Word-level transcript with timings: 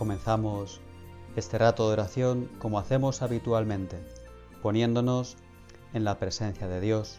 Comenzamos 0.00 0.80
este 1.36 1.58
rato 1.58 1.86
de 1.86 1.92
oración 1.92 2.50
como 2.58 2.78
hacemos 2.78 3.20
habitualmente, 3.20 3.98
poniéndonos 4.62 5.36
en 5.92 6.04
la 6.04 6.18
presencia 6.18 6.68
de 6.68 6.80
Dios. 6.80 7.18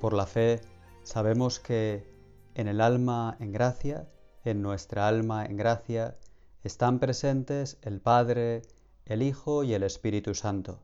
Por 0.00 0.12
la 0.12 0.26
fe 0.26 0.60
sabemos 1.02 1.58
que 1.58 2.08
en 2.54 2.68
el 2.68 2.80
alma 2.80 3.36
en 3.40 3.50
gracia, 3.50 4.08
en 4.44 4.62
nuestra 4.62 5.08
alma 5.08 5.44
en 5.44 5.56
gracia, 5.56 6.16
están 6.62 7.00
presentes 7.00 7.78
el 7.82 8.00
Padre, 8.00 8.62
el 9.04 9.20
Hijo 9.20 9.64
y 9.64 9.74
el 9.74 9.82
Espíritu 9.82 10.36
Santo. 10.36 10.78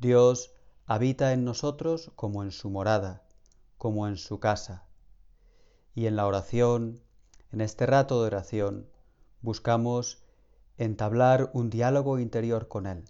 Dios 0.00 0.50
habita 0.84 1.32
en 1.32 1.44
nosotros 1.44 2.10
como 2.16 2.42
en 2.42 2.50
su 2.50 2.70
morada, 2.70 3.22
como 3.76 4.08
en 4.08 4.16
su 4.16 4.40
casa. 4.40 4.88
Y 5.94 6.06
en 6.06 6.16
la 6.16 6.26
oración, 6.26 7.00
en 7.52 7.60
este 7.60 7.86
rato 7.86 8.20
de 8.20 8.26
oración, 8.26 8.88
buscamos 9.42 10.24
entablar 10.76 11.50
un 11.54 11.70
diálogo 11.70 12.18
interior 12.18 12.68
con 12.68 12.86
Él, 12.86 13.04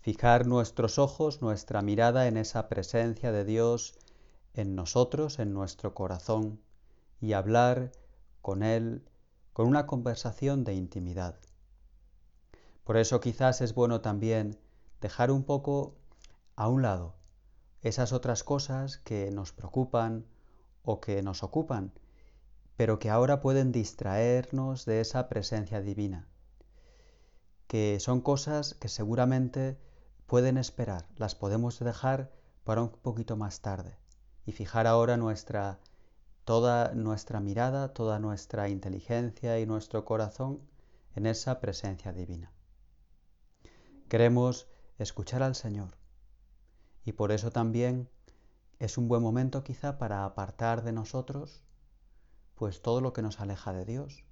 fijar 0.00 0.46
nuestros 0.46 0.98
ojos, 0.98 1.42
nuestra 1.42 1.82
mirada 1.82 2.26
en 2.26 2.36
esa 2.36 2.68
presencia 2.68 3.32
de 3.32 3.44
Dios 3.44 3.98
en 4.54 4.74
nosotros, 4.74 5.38
en 5.38 5.52
nuestro 5.52 5.94
corazón, 5.94 6.60
y 7.20 7.34
hablar 7.34 7.92
con 8.42 8.62
Él 8.62 9.04
con 9.52 9.66
una 9.66 9.86
conversación 9.86 10.64
de 10.64 10.74
intimidad. 10.74 11.36
Por 12.84 12.96
eso 12.96 13.20
quizás 13.20 13.60
es 13.60 13.74
bueno 13.74 14.00
también 14.00 14.58
dejar 15.00 15.30
un 15.30 15.44
poco 15.44 15.96
a 16.56 16.68
un 16.68 16.82
lado 16.82 17.14
esas 17.82 18.12
otras 18.12 18.44
cosas 18.44 18.98
que 18.98 19.30
nos 19.30 19.52
preocupan 19.52 20.26
o 20.82 21.00
que 21.00 21.22
nos 21.22 21.42
ocupan 21.42 21.92
pero 22.80 22.98
que 22.98 23.10
ahora 23.10 23.42
pueden 23.42 23.72
distraernos 23.72 24.86
de 24.86 25.02
esa 25.02 25.28
presencia 25.28 25.82
divina, 25.82 26.26
que 27.66 28.00
son 28.00 28.22
cosas 28.22 28.72
que 28.72 28.88
seguramente 28.88 29.76
pueden 30.26 30.56
esperar, 30.56 31.06
las 31.16 31.34
podemos 31.34 31.78
dejar 31.78 32.32
para 32.64 32.80
un 32.80 32.88
poquito 32.88 33.36
más 33.36 33.60
tarde 33.60 33.98
y 34.46 34.52
fijar 34.52 34.86
ahora 34.86 35.18
nuestra 35.18 35.78
toda 36.46 36.94
nuestra 36.94 37.38
mirada, 37.38 37.92
toda 37.92 38.18
nuestra 38.18 38.70
inteligencia 38.70 39.60
y 39.60 39.66
nuestro 39.66 40.06
corazón 40.06 40.62
en 41.14 41.26
esa 41.26 41.60
presencia 41.60 42.14
divina. 42.14 42.50
Queremos 44.08 44.68
escuchar 44.98 45.42
al 45.42 45.54
Señor 45.54 45.98
y 47.04 47.12
por 47.12 47.30
eso 47.30 47.50
también 47.50 48.08
es 48.78 48.96
un 48.96 49.06
buen 49.06 49.20
momento 49.20 49.64
quizá 49.64 49.98
para 49.98 50.24
apartar 50.24 50.82
de 50.82 50.92
nosotros 50.92 51.62
pues 52.60 52.82
todo 52.82 53.00
lo 53.00 53.14
que 53.14 53.22
nos 53.22 53.40
aleja 53.40 53.72
de 53.72 53.86
Dios, 53.86 54.22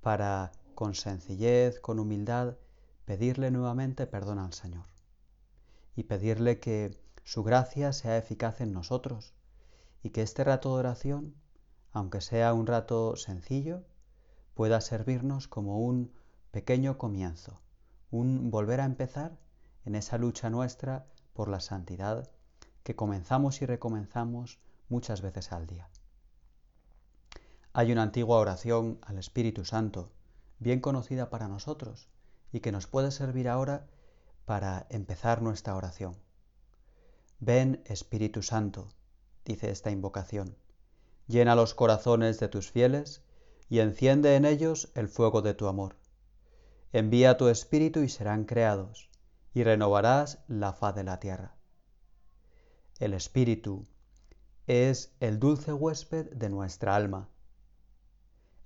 para 0.00 0.50
con 0.74 0.96
sencillez, 0.96 1.78
con 1.78 2.00
humildad, 2.00 2.56
pedirle 3.04 3.52
nuevamente 3.52 4.08
perdón 4.08 4.40
al 4.40 4.52
Señor 4.52 4.86
y 5.94 6.02
pedirle 6.02 6.58
que 6.58 7.00
su 7.22 7.44
gracia 7.44 7.92
sea 7.92 8.18
eficaz 8.18 8.60
en 8.60 8.72
nosotros 8.72 9.32
y 10.02 10.10
que 10.10 10.22
este 10.22 10.42
rato 10.42 10.70
de 10.70 10.80
oración, 10.80 11.36
aunque 11.92 12.20
sea 12.20 12.52
un 12.52 12.66
rato 12.66 13.14
sencillo, 13.14 13.84
pueda 14.54 14.80
servirnos 14.80 15.46
como 15.46 15.78
un 15.78 16.12
pequeño 16.50 16.98
comienzo, 16.98 17.62
un 18.10 18.50
volver 18.50 18.80
a 18.80 18.86
empezar 18.86 19.38
en 19.84 19.94
esa 19.94 20.18
lucha 20.18 20.50
nuestra 20.50 21.06
por 21.32 21.48
la 21.48 21.60
santidad 21.60 22.28
que 22.82 22.96
comenzamos 22.96 23.62
y 23.62 23.66
recomenzamos 23.66 24.58
muchas 24.88 25.22
veces 25.22 25.52
al 25.52 25.68
día. 25.68 25.88
Hay 27.78 27.92
una 27.92 28.04
antigua 28.04 28.38
oración 28.38 28.98
al 29.02 29.18
Espíritu 29.18 29.66
Santo, 29.66 30.10
bien 30.60 30.80
conocida 30.80 31.28
para 31.28 31.46
nosotros 31.46 32.08
y 32.50 32.60
que 32.60 32.72
nos 32.72 32.86
puede 32.86 33.10
servir 33.10 33.50
ahora 33.50 33.86
para 34.46 34.86
empezar 34.88 35.42
nuestra 35.42 35.76
oración. 35.76 36.16
Ven 37.38 37.82
Espíritu 37.84 38.42
Santo, 38.42 38.88
dice 39.44 39.70
esta 39.70 39.90
invocación, 39.90 40.56
llena 41.26 41.54
los 41.54 41.74
corazones 41.74 42.40
de 42.40 42.48
tus 42.48 42.70
fieles 42.70 43.20
y 43.68 43.80
enciende 43.80 44.36
en 44.36 44.46
ellos 44.46 44.90
el 44.94 45.06
fuego 45.06 45.42
de 45.42 45.52
tu 45.52 45.66
amor. 45.66 45.96
Envía 46.94 47.36
tu 47.36 47.48
Espíritu 47.48 48.00
y 48.00 48.08
serán 48.08 48.46
creados, 48.46 49.10
y 49.52 49.64
renovarás 49.64 50.38
la 50.48 50.72
faz 50.72 50.94
de 50.94 51.04
la 51.04 51.20
tierra. 51.20 51.56
El 53.00 53.12
Espíritu 53.12 53.86
es 54.66 55.14
el 55.20 55.38
dulce 55.38 55.74
huésped 55.74 56.30
de 56.32 56.48
nuestra 56.48 56.96
alma 56.96 57.28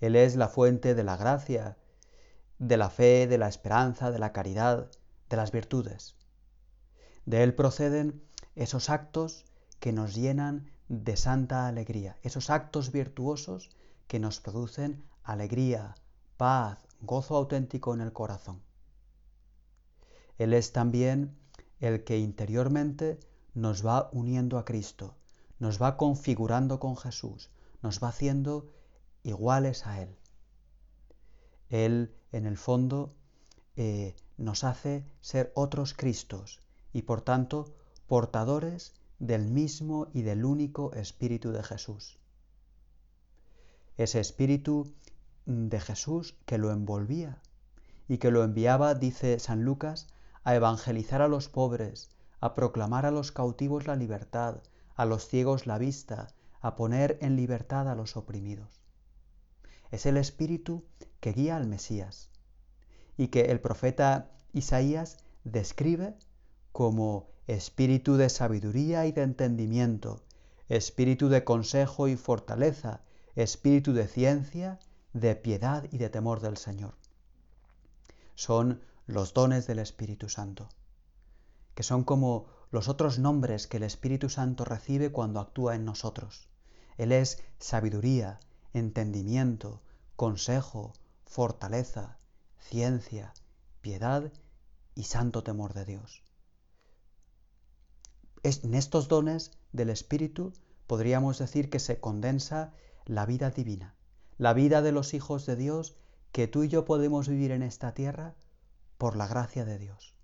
él 0.01 0.17
es 0.17 0.37
la 0.37 0.49
fuente 0.49 0.95
de 0.95 1.05
la 1.05 1.17
gracia, 1.17 1.77
de 2.59 2.77
la 2.77 2.91
fe, 2.91 3.27
de 3.27 3.39
la 3.39 3.49
esperanza, 3.49 4.11
de 4.11 4.19
la 4.19 4.33
caridad, 4.33 4.91
de 5.29 5.37
las 5.37 5.53
virtudes. 5.53 6.17
De 7.27 7.43
Él 7.43 7.55
proceden 7.55 8.23
esos 8.55 8.91
actos 8.91 9.45
que 9.79 9.93
nos 9.93 10.15
llenan 10.15 10.71
de 10.89 11.17
santa 11.17 11.67
alegría, 11.67 12.19
esos 12.23 12.51
actos 12.51 12.93
virtuosos 12.93 13.71
que 14.09 14.19
nos 14.19 14.41
producen 14.41 15.05
alegría, 15.23 15.95
paz, 16.37 16.79
gozo 17.01 17.37
auténtico 17.37 17.95
en 17.95 18.01
el 18.01 18.13
corazón. 18.13 18.61
Él 20.39 20.55
es 20.55 20.73
también 20.73 21.37
el 21.79 22.05
que 22.05 22.19
interiormente 22.19 23.21
nos 23.55 23.87
va 23.87 24.09
uniendo 24.13 24.59
a 24.59 24.65
Cristo, 24.65 25.15
nos 25.59 25.81
va 25.81 25.97
configurando 25.97 26.81
con 26.81 26.97
Jesús, 26.97 27.51
nos 27.83 28.03
va 28.03 28.09
haciendo 28.09 28.71
iguales 29.23 29.87
a 29.87 30.03
Él. 30.03 30.17
Él, 31.69 32.15
en 32.33 32.47
el 32.47 32.57
fondo, 32.57 33.15
eh, 33.77 34.15
nos 34.37 34.65
hace 34.65 35.05
ser 35.21 35.53
otros 35.55 35.95
Cristos 35.95 36.61
y, 36.93 37.03
por 37.03 37.21
tanto, 37.21 37.75
portadores 38.07 38.95
del 39.19 39.47
mismo 39.47 40.09
y 40.13 40.23
del 40.23 40.45
único 40.45 40.93
Espíritu 40.95 41.53
de 41.53 41.63
Jesús. 41.63 42.19
Ese 43.97 44.19
Espíritu 44.19 44.93
de 45.47 45.81
Jesús 45.81 46.37
que 46.47 46.59
lo 46.59 46.73
envolvía 46.73 47.41
y 48.09 48.19
que 48.19 48.31
lo 48.31 48.43
enviaba, 48.43 48.95
dice 48.95 49.39
San 49.39 49.65
Lucas, 49.65 50.09
a 50.43 50.55
evangelizar 50.55 51.23
a 51.23 51.29
los 51.29 51.49
pobres, 51.49 52.11
a 52.41 52.55
proclamar 52.55 53.07
a 53.07 53.11
los 53.11 53.31
cautivos 53.31 53.87
la 53.87 53.95
libertad, 53.95 54.63
a 54.97 55.05
los 55.05 55.29
ciegos 55.29 55.67
la 55.67 55.79
vista, 55.79 56.29
a 56.61 56.77
poner 56.77 57.19
en 57.21 57.37
libertad 57.37 57.89
a 57.89 57.95
los 57.95 58.17
oprimidos. 58.17 58.80
Es 59.91 60.07
el 60.07 60.17
Espíritu 60.17 60.85
que 61.21 61.33
guía 61.33 61.57
al 61.57 61.67
Mesías 61.67 62.31
y 63.17 63.29
que 63.29 63.47
el 63.47 63.61
profeta 63.61 64.31
Isaías 64.53 65.19
describe 65.45 66.17
como 66.73 67.29
espíritu 67.47 68.17
de 68.17 68.29
sabiduría 68.29 69.07
y 69.07 69.13
de 69.13 69.23
entendimiento, 69.23 70.23
espíritu 70.69 71.29
de 71.29 71.43
consejo 71.45 72.07
y 72.09 72.17
fortaleza, 72.17 73.01
espíritu 73.35 73.93
de 73.93 74.07
ciencia, 74.07 74.79
de 75.13 75.35
piedad 75.35 75.85
y 75.91 75.99
de 75.99 76.09
temor 76.09 76.41
del 76.41 76.57
Señor. 76.57 76.95
Son 78.37 78.81
los 79.07 79.35
dones 79.35 79.67
del 79.67 79.81
Espíritu 79.81 80.29
Santo, 80.29 80.69
que 81.75 81.83
son 81.83 82.05
como 82.05 82.47
los 82.71 82.89
otros 82.89 83.19
nombres 83.19 83.67
que 83.67 83.79
el 83.79 83.83
Espíritu 83.83 84.29
Santo 84.29 84.65
recibe 84.65 85.11
cuando 85.11 85.41
actúa 85.41 85.75
en 85.75 85.85
nosotros. 85.85 86.49
Él 86.97 87.11
es 87.11 87.43
sabiduría, 87.59 88.39
entendimiento, 88.73 89.81
consejo, 90.21 90.93
fortaleza, 91.25 92.19
ciencia, 92.59 93.33
piedad 93.81 94.31
y 94.95 95.05
santo 95.05 95.43
temor 95.43 95.73
de 95.73 95.87
Dios. 95.87 96.23
en 98.43 98.75
estos 98.75 99.09
dones 99.09 99.53
del 99.73 99.89
Espíritu 99.89 100.53
podríamos 100.87 101.39
decir 101.39 101.71
que 101.71 101.79
se 101.79 102.01
condensa 102.01 102.75
la 103.07 103.25
vida 103.25 103.49
divina, 103.49 103.95
la 104.37 104.53
vida 104.53 104.83
de 104.83 104.93
los 104.93 105.15
hijos 105.15 105.47
de 105.47 105.57
Dios 105.57 105.97
que 106.33 106.47
tú 106.47 106.65
y 106.65 106.69
yo 106.69 106.85
podemos 106.85 107.27
vivir 107.27 107.51
en 107.51 107.63
esta 107.63 107.95
tierra 107.95 108.35
por 108.99 109.17
la 109.17 109.27
gracia 109.27 109.65
de 109.65 109.79
Dios, 109.79 110.15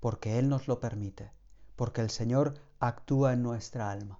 porque 0.00 0.40
Él 0.40 0.48
nos 0.48 0.66
lo 0.66 0.80
permite, 0.80 1.30
porque 1.76 2.00
el 2.00 2.10
Señor 2.10 2.54
actúa 2.80 3.32
en 3.34 3.44
nuestra 3.44 3.92
alma. 3.92 4.18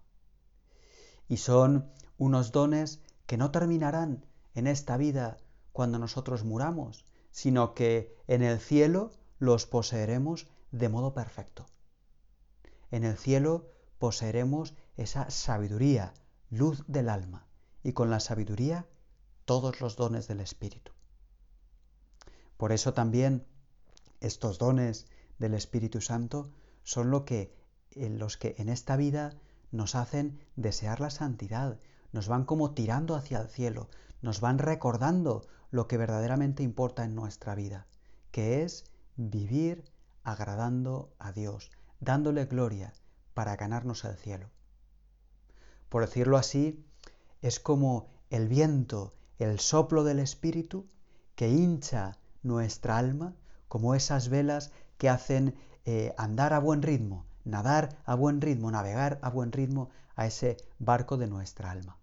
Y 1.28 1.38
son 1.38 1.90
unos 2.16 2.52
dones 2.52 3.00
que 3.26 3.36
no 3.36 3.50
terminarán 3.50 4.24
en 4.56 4.66
esta 4.66 4.96
vida 4.96 5.36
cuando 5.72 5.98
nosotros 5.98 6.42
muramos, 6.42 7.04
sino 7.30 7.74
que 7.74 8.16
en 8.26 8.42
el 8.42 8.58
cielo 8.58 9.12
los 9.38 9.66
poseeremos 9.66 10.48
de 10.72 10.88
modo 10.88 11.14
perfecto. 11.14 11.66
En 12.90 13.04
el 13.04 13.16
cielo 13.16 13.70
poseeremos 13.98 14.74
esa 14.96 15.30
sabiduría, 15.30 16.14
luz 16.50 16.82
del 16.88 17.08
alma, 17.08 17.46
y 17.82 17.92
con 17.92 18.10
la 18.10 18.18
sabiduría 18.18 18.86
todos 19.44 19.80
los 19.80 19.96
dones 19.96 20.26
del 20.26 20.40
Espíritu. 20.40 20.92
Por 22.56 22.72
eso 22.72 22.94
también 22.94 23.46
estos 24.20 24.58
dones 24.58 25.06
del 25.38 25.52
Espíritu 25.52 26.00
Santo 26.00 26.50
son 26.82 27.24
que, 27.26 27.54
los 27.94 28.38
que 28.38 28.54
en 28.58 28.70
esta 28.70 28.96
vida 28.96 29.34
nos 29.70 29.94
hacen 29.94 30.40
desear 30.56 31.00
la 31.00 31.10
santidad, 31.10 31.78
nos 32.16 32.28
van 32.28 32.44
como 32.44 32.70
tirando 32.70 33.14
hacia 33.14 33.42
el 33.42 33.48
cielo, 33.48 33.90
nos 34.22 34.40
van 34.40 34.58
recordando 34.58 35.46
lo 35.70 35.86
que 35.86 35.98
verdaderamente 35.98 36.62
importa 36.62 37.04
en 37.04 37.14
nuestra 37.14 37.54
vida, 37.54 37.86
que 38.30 38.62
es 38.62 38.86
vivir 39.16 39.84
agradando 40.24 41.12
a 41.18 41.32
Dios, 41.32 41.70
dándole 42.00 42.46
gloria 42.46 42.94
para 43.34 43.54
ganarnos 43.56 44.06
el 44.06 44.16
cielo. 44.16 44.48
Por 45.90 46.06
decirlo 46.06 46.38
así, 46.38 46.82
es 47.42 47.60
como 47.60 48.08
el 48.30 48.48
viento, 48.48 49.12
el 49.38 49.60
soplo 49.60 50.02
del 50.02 50.18
Espíritu 50.18 50.86
que 51.34 51.50
hincha 51.50 52.16
nuestra 52.42 52.96
alma, 52.96 53.36
como 53.68 53.94
esas 53.94 54.30
velas 54.30 54.72
que 54.96 55.10
hacen 55.10 55.54
eh, 55.84 56.14
andar 56.16 56.54
a 56.54 56.60
buen 56.60 56.80
ritmo, 56.80 57.26
nadar 57.44 57.98
a 58.06 58.14
buen 58.14 58.40
ritmo, 58.40 58.70
navegar 58.70 59.18
a 59.20 59.28
buen 59.28 59.52
ritmo 59.52 59.90
a 60.14 60.24
ese 60.24 60.56
barco 60.78 61.18
de 61.18 61.26
nuestra 61.26 61.70
alma. 61.70 61.98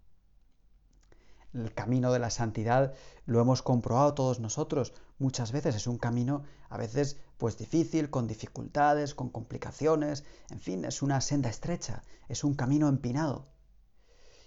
El 1.54 1.74
camino 1.74 2.12
de 2.12 2.20
la 2.20 2.30
santidad 2.30 2.94
lo 3.26 3.40
hemos 3.40 3.62
comprobado 3.62 4.14
todos 4.14 4.40
nosotros. 4.40 4.94
Muchas 5.20 5.52
veces 5.52 5.76
es 5.76 5.88
un 5.88 5.98
camino 5.98 6.44
a 6.70 6.78
veces 6.78 7.20
pues 7.38 7.58
difícil, 7.58 8.10
con 8.10 8.28
dificultades, 8.28 9.14
con 9.14 9.30
complicaciones, 9.30 10.24
en 10.50 10.60
fin, 10.60 10.86
es 10.86 11.02
una 11.02 11.22
senda 11.22 11.50
estrecha, 11.50 12.04
es 12.28 12.44
un 12.44 12.56
camino 12.56 12.88
empinado. 12.88 13.48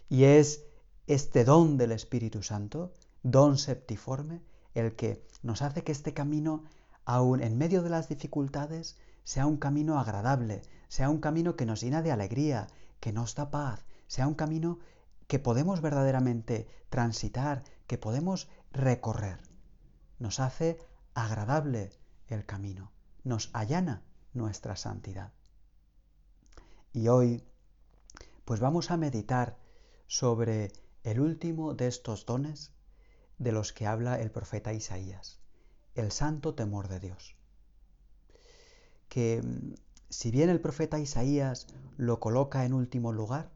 Y 0.08 0.24
es 0.24 0.64
este 1.06 1.44
don 1.44 1.76
del 1.76 1.92
Espíritu 1.92 2.42
Santo, 2.42 2.92
don 3.22 3.58
septiforme, 3.58 4.42
el 4.74 4.96
que 4.96 5.24
nos 5.42 5.62
hace 5.62 5.84
que 5.84 5.92
este 5.92 6.14
camino, 6.14 6.64
aun 7.04 7.42
en 7.42 7.58
medio 7.58 7.82
de 7.82 7.90
las 7.90 8.08
dificultades, 8.08 8.96
sea 9.22 9.46
un 9.46 9.56
camino 9.56 10.00
agradable, 10.00 10.62
sea 10.88 11.10
un 11.10 11.20
camino 11.20 11.56
que 11.56 11.66
nos 11.66 11.80
llena 11.80 12.02
de 12.02 12.12
alegría, 12.12 12.68
que 13.00 13.12
nos 13.12 13.34
da 13.34 13.50
paz, 13.50 13.84
sea 14.06 14.26
un 14.26 14.34
camino 14.34 14.78
que 15.26 15.38
podemos 15.38 15.80
verdaderamente 15.80 16.68
transitar, 16.88 17.64
que 17.86 17.98
podemos 17.98 18.48
recorrer. 18.72 19.40
Nos 20.18 20.40
hace 20.40 20.78
agradable 21.14 21.90
el 22.28 22.44
camino, 22.44 22.92
nos 23.24 23.50
allana 23.52 24.02
nuestra 24.32 24.76
santidad. 24.76 25.32
Y 26.92 27.08
hoy, 27.08 27.44
pues 28.44 28.60
vamos 28.60 28.90
a 28.90 28.96
meditar 28.96 29.58
sobre 30.06 30.72
el 31.02 31.20
último 31.20 31.74
de 31.74 31.88
estos 31.88 32.26
dones 32.26 32.72
de 33.38 33.52
los 33.52 33.72
que 33.72 33.86
habla 33.86 34.20
el 34.20 34.30
profeta 34.30 34.72
Isaías, 34.72 35.40
el 35.94 36.10
santo 36.10 36.54
temor 36.54 36.88
de 36.88 37.00
Dios. 37.00 37.36
Que 39.08 39.42
mm, 39.42 39.74
si 40.08 40.30
bien 40.30 40.48
el 40.48 40.60
profeta 40.60 40.98
Isaías 40.98 41.66
lo 41.96 42.20
coloca 42.20 42.64
en 42.64 42.72
último 42.72 43.12
lugar, 43.12 43.50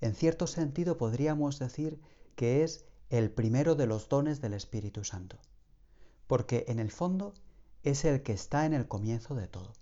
en 0.00 0.14
cierto 0.14 0.46
sentido 0.46 0.96
podríamos 0.96 1.58
decir 1.58 2.00
que 2.36 2.62
es 2.62 2.84
el 3.10 3.30
primero 3.30 3.74
de 3.74 3.86
los 3.86 4.08
dones 4.08 4.40
del 4.40 4.54
Espíritu 4.54 5.04
Santo, 5.04 5.38
porque 6.26 6.64
en 6.68 6.78
el 6.78 6.90
fondo 6.90 7.34
es 7.82 8.04
el 8.04 8.22
que 8.22 8.32
está 8.32 8.66
en 8.66 8.74
el 8.74 8.86
comienzo 8.86 9.34
de 9.34 9.48
todo. 9.48 9.72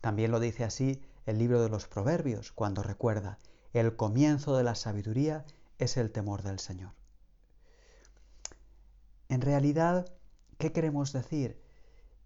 También 0.00 0.30
lo 0.30 0.40
dice 0.40 0.64
así 0.64 1.02
el 1.26 1.38
libro 1.38 1.62
de 1.62 1.70
los 1.70 1.88
Proverbios, 1.88 2.52
cuando 2.52 2.82
recuerda, 2.82 3.38
el 3.72 3.96
comienzo 3.96 4.56
de 4.56 4.62
la 4.62 4.74
sabiduría 4.74 5.44
es 5.78 5.96
el 5.96 6.12
temor 6.12 6.42
del 6.42 6.58
Señor. 6.58 6.92
En 9.28 9.40
realidad, 9.40 10.12
¿qué 10.58 10.72
queremos 10.72 11.12
decir? 11.12 11.60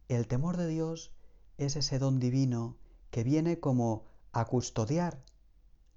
El 0.09 0.27
temor 0.27 0.57
de 0.57 0.67
Dios 0.67 1.13
es 1.57 1.77
ese 1.77 1.99
don 1.99 2.19
divino 2.19 2.77
que 3.11 3.25
viene 3.25 3.61
como 3.61 4.05
a 4.33 4.45
custodiar, 4.45 5.23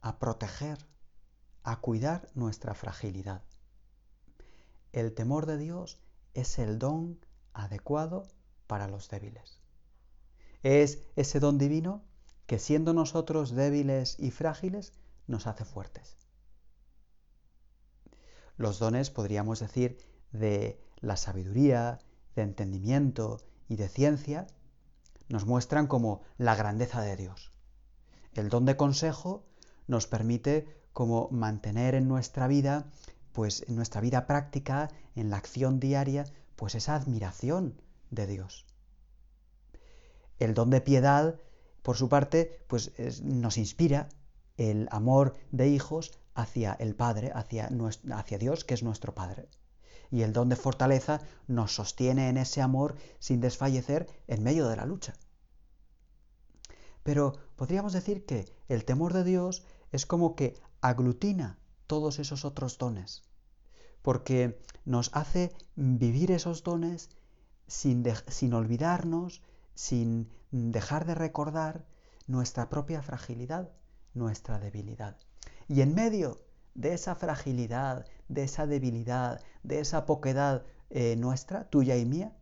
a 0.01 0.19
proteger, 0.19 0.77
a 1.63 1.80
cuidar 1.80 2.30
nuestra 2.33 2.74
fragilidad. 2.74 3.44
El 4.92 5.13
temor 5.13 5.45
de 5.45 5.57
Dios 5.57 6.00
es 6.33 6.59
el 6.59 6.80
don 6.80 7.19
adecuado 7.53 8.27
para 8.68 8.88
los 8.88 9.09
débiles. 9.09 9.62
Es 10.63 11.03
ese 11.15 11.39
don 11.39 11.57
divino 11.57 12.03
que 12.45 12.59
siendo 12.59 12.94
nosotros 12.94 13.51
débiles 13.51 14.18
y 14.19 14.31
frágiles 14.31 14.94
nos 15.27 15.48
hace 15.48 15.65
fuertes. 15.65 16.18
Los 18.57 18.80
dones, 18.80 19.09
podríamos 19.09 19.59
decir, 19.59 19.98
de 20.31 20.83
la 21.00 21.18
sabiduría, 21.18 22.00
de 22.36 22.44
entendimiento 22.44 23.42
y 23.68 23.75
de 23.75 23.88
ciencia, 23.88 24.48
nos 25.30 25.45
muestran 25.45 25.88
como 25.88 26.21
la 26.38 26.56
grandeza 26.56 27.01
de 27.01 27.15
Dios. 27.15 27.51
El 28.33 28.50
don 28.50 28.65
de 28.65 28.77
consejo 28.77 29.45
nos 29.88 30.07
permite 30.07 30.68
como 30.94 31.30
mantener 31.31 31.95
en 31.95 32.07
nuestra 32.07 32.48
vida, 32.48 32.86
pues 33.31 33.66
en 33.68 33.75
nuestra 33.75 34.01
vida 34.01 34.28
práctica, 34.28 34.89
en 35.16 35.30
la 35.30 35.38
acción 35.38 35.80
diaria, 35.80 36.25
pues 36.56 36.75
esa 36.75 36.95
admiración 36.95 37.81
de 38.10 38.28
Dios. 38.28 38.66
El 40.39 40.54
don 40.54 40.69
de 40.69 40.81
piedad, 40.81 41.39
por 41.81 41.98
su 41.98 42.10
parte, 42.10 42.63
pues 42.68 42.92
nos 43.24 43.57
inspira 43.57 44.10
el 44.57 44.88
amor 44.92 45.33
de 45.51 45.69
hijos 45.69 46.12
hacia 46.36 46.74
el 46.74 46.95
Padre, 46.95 47.31
hacia, 47.34 47.69
hacia 48.13 48.38
Dios, 48.38 48.63
que 48.63 48.74
es 48.74 48.84
nuestro 48.84 49.13
Padre. 49.13 49.48
Y 50.12 50.24
el 50.24 50.34
don 50.34 50.50
de 50.50 50.56
fortaleza 50.56 51.22
nos 51.48 51.75
sostiene 51.75 52.30
en 52.30 52.38
ese 52.38 52.62
amor 52.62 52.95
sin 53.19 53.39
desfallecer 53.39 54.07
en 54.27 54.44
medio 54.44 54.68
de 54.68 54.75
la 54.75 54.86
lucha. 54.86 55.13
Pero 57.03 57.34
podríamos 57.55 57.93
decir 57.93 58.25
que 58.25 58.46
el 58.67 58.86
temor 58.86 59.13
de 59.13 59.24
Dios 59.24 59.65
es 59.91 60.05
como 60.05 60.36
que 60.36 60.55
aglutina 60.81 61.58
todos 61.88 62.20
esos 62.20 62.46
otros 62.46 62.77
dones, 62.77 63.24
porque 64.01 64.62
nos 64.86 65.12
hace 65.13 65.51
vivir 65.75 66.31
esos 66.31 66.63
dones 66.63 67.10
sin, 67.67 68.03
sin 68.27 68.53
olvidarnos, 68.53 69.41
sin 69.74 70.29
dejar 70.51 71.05
de 71.05 71.15
recordar 71.15 71.86
nuestra 72.27 72.70
propia 72.70 73.01
fragilidad, 73.01 73.72
nuestra 74.13 74.60
debilidad. 74.60 75.17
Y 75.67 75.81
en 75.81 75.96
medio 75.96 76.41
de 76.75 76.93
esa 76.93 77.15
fragilidad, 77.15 78.05
de 78.27 78.43
esa 78.43 78.67
debilidad, 78.67 79.41
de 79.63 79.79
esa 79.79 80.05
poquedad 80.05 80.63
eh, 80.89 81.15
nuestra, 81.17 81.70
tuya 81.70 81.98
y 81.98 82.05
mía, 82.05 82.36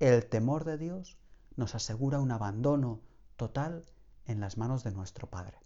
el 0.00 0.26
temor 0.26 0.64
de 0.64 0.78
Dios 0.78 1.18
nos 1.56 1.74
asegura 1.74 2.20
un 2.20 2.30
abandono 2.30 3.00
total 3.36 3.84
en 4.26 4.40
las 4.40 4.56
manos 4.56 4.84
de 4.84 4.92
nuestro 4.92 5.28
Padre. 5.28 5.58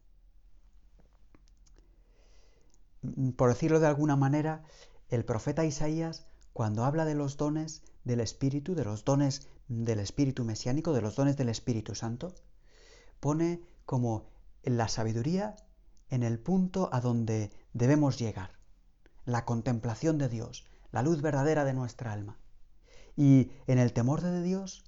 Mm, 3.03 3.31
por 3.31 3.49
decirlo 3.49 3.81
de 3.81 3.87
alguna 3.87 4.17
manera, 4.17 4.63
el 5.09 5.25
profeta 5.25 5.65
Isaías, 5.65 6.27
cuando 6.53 6.85
habla 6.85 7.05
de 7.05 7.15
los 7.15 7.37
dones 7.37 7.83
del 8.05 8.21
Espíritu, 8.21 8.75
de 8.75 8.85
los 8.85 9.05
dones 9.05 9.49
del 9.69 10.01
Espíritu 10.01 10.45
mesiánico, 10.45 10.93
de 10.93 11.03
los 11.03 11.17
dones 11.17 11.37
del 11.37 11.49
Espíritu 11.49 11.95
Santo, 11.95 12.35
pone 13.21 13.63
como 13.87 14.29
la 14.63 14.89
sabiduría 14.89 15.57
en 16.09 16.23
el 16.23 16.39
punto 16.39 16.91
a 16.93 17.01
donde 17.01 17.51
debemos 17.73 18.19
llegar, 18.19 18.59
la 19.25 19.45
contemplación 19.45 20.19
de 20.19 20.29
Dios, 20.29 20.67
la 20.91 21.03
luz 21.03 21.23
verdadera 21.23 21.65
de 21.65 21.75
nuestra 21.75 22.13
alma. 22.13 22.39
Y 23.17 23.51
en 23.67 23.79
el 23.79 23.93
temor 23.93 24.21
de 24.23 24.43
Dios 24.43 24.85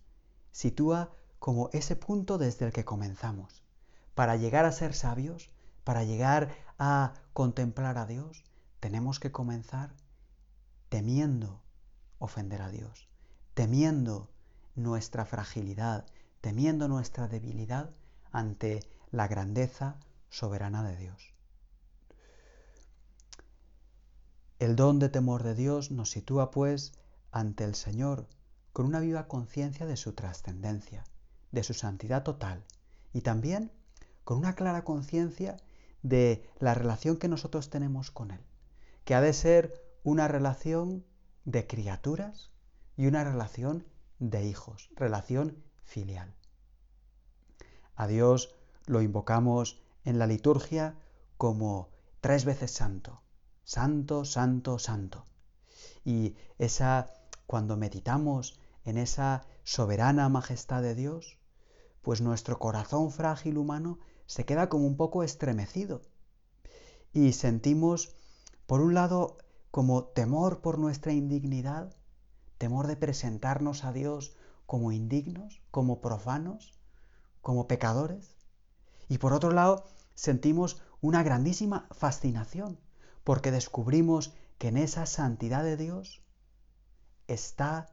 sitúa 0.51 1.15
como 1.39 1.71
ese 1.73 1.97
punto 1.97 2.39
desde 2.39 2.67
el 2.67 2.73
que 2.73 2.85
comenzamos. 2.85 3.62
Para 4.15 4.37
llegar 4.37 4.65
a 4.65 4.73
ser 4.73 4.95
sabios, 4.95 5.51
para 5.85 6.05
llegar 6.05 6.55
a 6.79 7.15
contemplar 7.33 7.99
a 7.99 8.07
Dios, 8.07 8.45
tenemos 8.81 9.21
que 9.21 9.33
comenzar 9.33 9.95
temiendo 10.89 11.63
ofender 12.19 12.63
a 12.63 12.71
Dios, 12.71 13.09
temiendo 13.55 14.31
nuestra 14.75 15.25
fragilidad, 15.25 16.07
temiendo 16.41 16.89
nuestra 16.89 17.29
debilidad 17.29 17.91
ante 18.31 18.81
la 19.11 19.29
grandeza 19.29 19.97
soberana 20.29 20.83
de 20.83 20.97
Dios. 20.97 21.33
El 24.59 24.77
don 24.77 24.99
de 24.99 25.09
temor 25.09 25.43
de 25.43 25.55
Dios 25.55 25.91
nos 25.91 26.11
sitúa, 26.11 26.51
pues, 26.51 26.93
ante 27.33 27.65
el 27.65 27.75
Señor 27.75 28.29
con 28.73 28.87
una 28.87 29.01
viva 29.01 29.27
conciencia 29.27 29.87
de 29.87 29.97
su 29.97 30.13
trascendencia, 30.13 31.05
de 31.51 31.63
su 31.63 31.75
santidad 31.75 32.23
total 32.23 32.65
y 33.13 33.23
también 33.23 33.73
con 34.25 34.39
una 34.39 34.55
clara 34.55 34.85
conciencia 34.85 35.57
de 36.03 36.49
la 36.59 36.75
relación 36.75 37.17
que 37.17 37.29
nosotros 37.29 37.71
tenemos 37.71 38.11
con 38.11 38.31
Él, 38.31 38.41
que 39.05 39.15
ha 39.15 39.21
de 39.21 39.33
ser 39.33 39.83
una 40.05 40.29
relación 40.29 41.05
de 41.45 41.67
criaturas 41.67 42.51
y 42.97 43.07
una 43.07 43.25
relación 43.25 43.87
de 44.19 44.45
hijos, 44.47 44.91
relación 44.97 45.63
filial. 45.83 46.35
A 47.95 48.07
Dios 48.07 48.55
lo 48.87 49.03
invocamos 49.03 49.81
en 50.05 50.19
la 50.19 50.27
liturgia 50.27 50.97
como 51.37 51.91
tres 52.21 52.45
veces 52.45 52.71
santo, 52.71 53.23
santo, 53.65 54.25
santo, 54.25 54.79
santo. 54.79 55.27
Y 56.05 56.37
esa, 56.59 57.13
cuando 57.47 57.77
meditamos 57.77 58.59
en 58.85 58.99
esa 58.99 59.47
soberana 59.65 60.29
majestad 60.29 60.83
de 60.83 60.95
Dios, 60.95 61.39
pues 62.01 62.21
nuestro 62.21 62.59
corazón 62.59 63.13
frágil 63.13 63.59
humano 63.59 63.99
se 64.33 64.47
queda 64.47 64.71
como 64.71 64.87
un 64.87 64.97
poco 64.97 65.23
estremecido. 65.23 66.01
Y 67.13 67.35
sentimos, 67.35 68.17
por 68.65 68.81
un 68.81 68.95
lado, 68.95 69.37
como 69.71 70.05
temor 70.05 70.63
por 70.63 70.79
nuestra 70.79 71.13
indignidad, 71.13 71.95
temor 72.57 72.87
de 72.87 72.97
presentarnos 72.97 73.85
a 73.85 73.93
Dios 73.93 74.35
como 74.65 74.91
indignos, 74.91 75.61
como 75.71 76.01
profanos, 76.01 76.73
como 77.43 77.69
pecadores. 77.69 78.35
Y 79.07 79.19
por 79.19 79.35
otro 79.35 79.51
lado, 79.51 79.85
sentimos 80.15 80.81
una 81.03 81.23
grandísima 81.23 81.87
fascinación, 81.91 82.81
porque 83.25 83.51
descubrimos 83.51 84.33
que 84.57 84.69
en 84.69 84.79
esa 84.79 85.05
santidad 85.05 85.63
de 85.63 85.77
Dios 85.77 86.23
está 87.27 87.93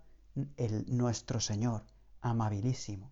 el, 0.55 0.85
nuestro 0.87 1.41
Señor, 1.41 1.83
amabilísimo, 2.21 3.11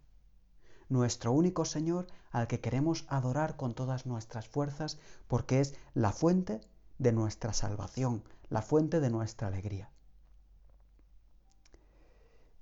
nuestro 0.89 1.31
único 1.31 1.65
Señor 1.65 2.07
al 2.31 2.47
que 2.47 2.59
queremos 2.59 3.05
adorar 3.07 3.55
con 3.55 3.73
todas 3.73 4.05
nuestras 4.05 4.47
fuerzas, 4.47 4.97
porque 5.27 5.59
es 5.59 5.75
la 5.93 6.11
fuente 6.11 6.61
de 6.97 7.11
nuestra 7.11 7.53
salvación, 7.53 8.23
la 8.49 8.61
fuente 8.61 8.99
de 8.99 9.09
nuestra 9.09 9.47
alegría. 9.47 9.89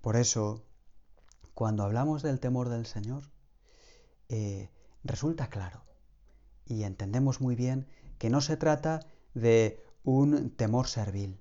Por 0.02 0.16
eso, 0.16 0.64
cuando 1.54 1.84
hablamos 1.84 2.22
del 2.22 2.40
temor 2.40 2.70
del 2.70 2.86
Señor, 2.86 3.24
eh, 4.30 4.70
resulta 5.04 5.50
claro 5.50 5.84
y 6.66 6.84
entendemos 6.84 7.42
muy 7.42 7.56
bien 7.56 7.88
que 8.18 8.30
no 8.30 8.42
se 8.42 8.58
trata 8.58 9.06
de 9.34 9.84
un 10.04 10.52
temor 10.52 10.88
servil, 10.88 11.40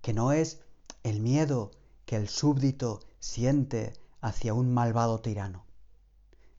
que 0.00 0.12
no 0.12 0.32
es 0.32 0.60
el 1.02 1.20
miedo 1.20 1.70
que 2.04 2.16
el 2.16 2.28
súbdito 2.28 3.00
siente 3.18 3.94
hacia 4.20 4.54
un 4.54 4.72
malvado 4.72 5.20
tirano, 5.20 5.64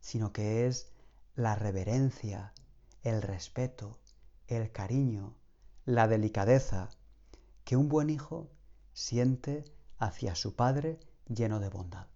sino 0.04 0.34
que 0.34 0.68
es 0.68 0.92
la 1.34 1.56
reverencia, 1.56 2.54
el 3.04 3.22
respeto, 3.22 3.98
el 4.48 4.70
cariño, 4.70 5.34
la 5.86 6.10
delicadeza 6.10 6.90
que 7.64 7.78
un 7.78 7.88
buen 7.88 8.10
hijo 8.10 8.52
siente 8.92 9.64
hacia 9.98 10.36
su 10.36 10.58
Padre 10.58 11.00
lleno 11.30 11.62
de 11.62 11.70
bondad. 11.70 12.08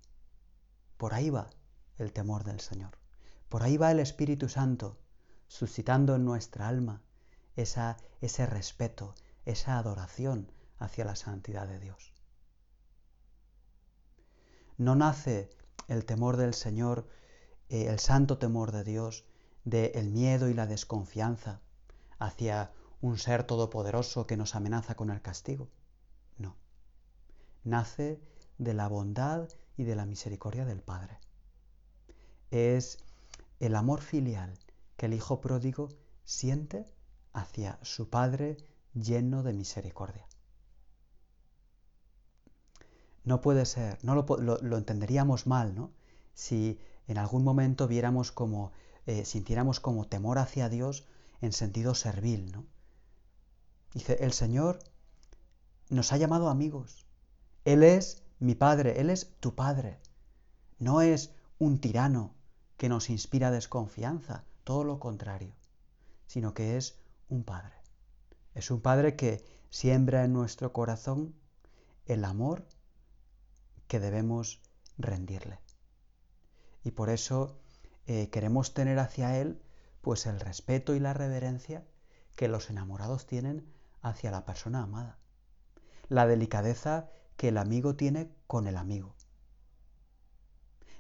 Por 0.98 1.14
ahí 1.14 1.30
va 1.30 1.50
el 1.98 2.12
temor 2.12 2.44
del 2.44 2.60
Señor. 2.60 2.98
Por 3.48 3.64
ahí 3.64 3.78
va 3.78 3.90
el 3.90 4.02
Espíritu 4.02 4.50
Santo, 4.50 5.00
suscitando 5.48 6.14
en 6.14 6.26
nuestra 6.26 6.68
alma 6.68 7.02
esa, 7.56 7.96
ese 8.20 8.46
respeto, 8.46 9.16
esa 9.46 9.78
adoración 9.78 10.52
hacia 10.78 11.06
la 11.06 11.16
santidad 11.16 11.66
de 11.70 11.80
Dios. 11.80 12.14
No 14.78 14.96
nace 14.96 15.50
el 15.88 16.04
temor 16.04 16.36
del 16.36 16.54
Señor, 16.54 17.08
eh, 17.70 17.88
el 17.88 18.00
santo 18.00 18.38
temor 18.38 18.72
de 18.72 18.84
Dios, 18.84 19.26
del 19.64 19.92
el 19.96 20.10
miedo 20.10 20.50
y 20.50 20.54
la 20.54 20.68
desconfianza 20.68 21.62
hacia 22.20 22.72
un 23.02 23.18
ser 23.18 23.44
todopoderoso 23.44 24.28
que 24.28 24.38
nos 24.38 24.56
amenaza 24.56 24.96
con 24.96 25.10
el 25.10 25.22
castigo. 25.22 25.70
No 26.38 26.56
nace 27.68 28.20
de 28.58 28.74
la 28.74 28.88
bondad 28.88 29.50
y 29.76 29.84
de 29.84 29.96
la 29.96 30.06
misericordia 30.06 30.66
del 30.66 30.82
Padre. 30.82 31.20
Es 32.50 32.98
el 33.60 33.76
amor 33.76 34.02
filial 34.02 34.58
que 34.96 35.08
el 35.08 35.14
Hijo 35.14 35.42
pródigo 35.42 35.90
siente 36.24 36.86
hacia 37.34 37.78
su 37.84 38.10
Padre 38.10 38.58
lleno 38.94 39.44
de 39.44 39.54
misericordia. 39.54 40.26
No 43.24 43.42
puede 43.42 43.66
ser, 43.66 44.00
no 44.04 44.16
lo, 44.16 44.78
entenderíamos 44.78 45.46
mal, 45.46 45.76
¿no? 45.76 45.92
Si 46.34 46.80
en 47.08 47.18
algún 47.18 47.44
momento 47.44 47.88
viéramos 47.88 48.32
como, 48.32 48.72
eh, 49.06 49.26
sintiéramos 49.26 49.80
como 49.80 50.08
temor 50.08 50.38
hacia 50.38 50.70
Dios 50.70 51.06
en 51.42 51.54
sentido 51.54 51.96
servil, 51.96 52.52
¿no? 52.52 52.66
Dice, 53.94 54.18
el 54.22 54.34
Señor 54.34 54.80
nos 55.90 56.12
ha 56.12 56.18
llamado 56.18 56.50
amigos, 56.50 57.06
él 57.68 57.84
es 57.84 58.24
mi 58.40 58.56
Padre, 58.56 59.02
Él 59.02 59.10
es 59.10 59.36
tu 59.42 59.56
Padre. 59.56 60.00
No 60.80 61.02
es 61.02 61.32
un 61.60 61.80
tirano 61.80 62.34
que 62.78 62.88
nos 62.88 63.10
inspira 63.10 63.52
desconfianza, 63.52 64.46
todo 64.64 64.86
lo 64.86 65.00
contrario, 65.00 65.54
sino 66.28 66.54
que 66.54 66.78
es 66.78 67.00
un 67.30 67.44
Padre. 67.44 67.74
Es 68.54 68.70
un 68.70 68.80
Padre 68.80 69.16
que 69.16 69.44
siembra 69.70 70.24
en 70.24 70.32
nuestro 70.34 70.72
corazón 70.72 71.36
el 72.06 72.24
amor 72.24 72.66
que 73.88 74.00
debemos 74.00 74.62
rendirle. 74.98 75.60
Y 76.88 76.92
por 76.92 77.10
eso 77.10 77.60
eh, 78.06 78.30
queremos 78.30 78.74
tener 78.74 78.98
hacia 79.00 79.38
Él 79.38 79.62
pues 80.00 80.26
el 80.26 80.40
respeto 80.40 80.96
y 80.96 81.02
la 81.02 81.14
reverencia 81.14 81.86
que 82.38 82.48
los 82.48 82.70
enamorados 82.70 83.28
tienen 83.28 83.70
hacia 84.02 84.32
la 84.32 84.46
persona 84.46 84.84
amada. 84.84 85.20
La 86.08 86.26
delicadeza 86.26 87.10
que 87.36 87.50
el 87.50 87.58
amigo 87.58 87.98
tiene 87.98 88.32
con 88.48 88.68
el 88.68 88.78
amigo. 88.78 89.18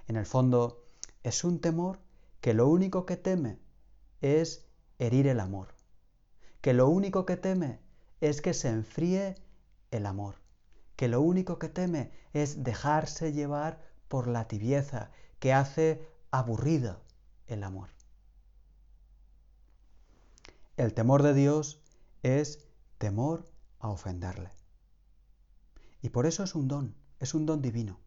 En 0.10 0.18
el 0.18 0.26
fondo, 0.26 0.84
es 1.24 1.46
un 1.46 1.62
temor 1.62 2.02
que 2.42 2.54
lo 2.54 2.68
único 2.68 3.06
que 3.06 3.16
teme 3.16 3.58
es 4.20 4.68
herir 5.00 5.28
el 5.28 5.40
amor, 5.40 5.74
que 6.60 6.74
lo 6.74 6.90
único 6.90 7.26
que 7.26 7.38
teme 7.38 7.80
es 8.20 8.42
que 8.42 8.54
se 8.54 8.68
enfríe 8.68 9.36
el 9.92 10.06
amor, 10.06 10.36
que 10.98 11.08
lo 11.08 11.22
único 11.22 11.60
que 11.60 11.70
teme 11.70 12.12
es 12.34 12.66
dejarse 12.66 13.32
llevar 13.32 13.82
por 14.10 14.28
la 14.28 14.50
tibieza 14.50 15.12
que 15.40 15.54
hace 15.54 16.08
aburrida 16.32 17.00
el 17.48 17.64
amor. 17.64 17.90
El 20.76 20.94
temor 20.94 21.24
de 21.24 21.34
Dios 21.34 21.82
es 22.24 22.68
temor 22.98 23.50
a 23.80 23.90
ofenderle. 23.90 24.52
Y 26.02 26.10
por 26.10 26.26
eso 26.26 26.44
es 26.44 26.56
un 26.56 26.68
don, 26.68 26.96
es 27.20 27.34
un 27.34 27.46
don 27.46 27.62
divino. 27.62 28.00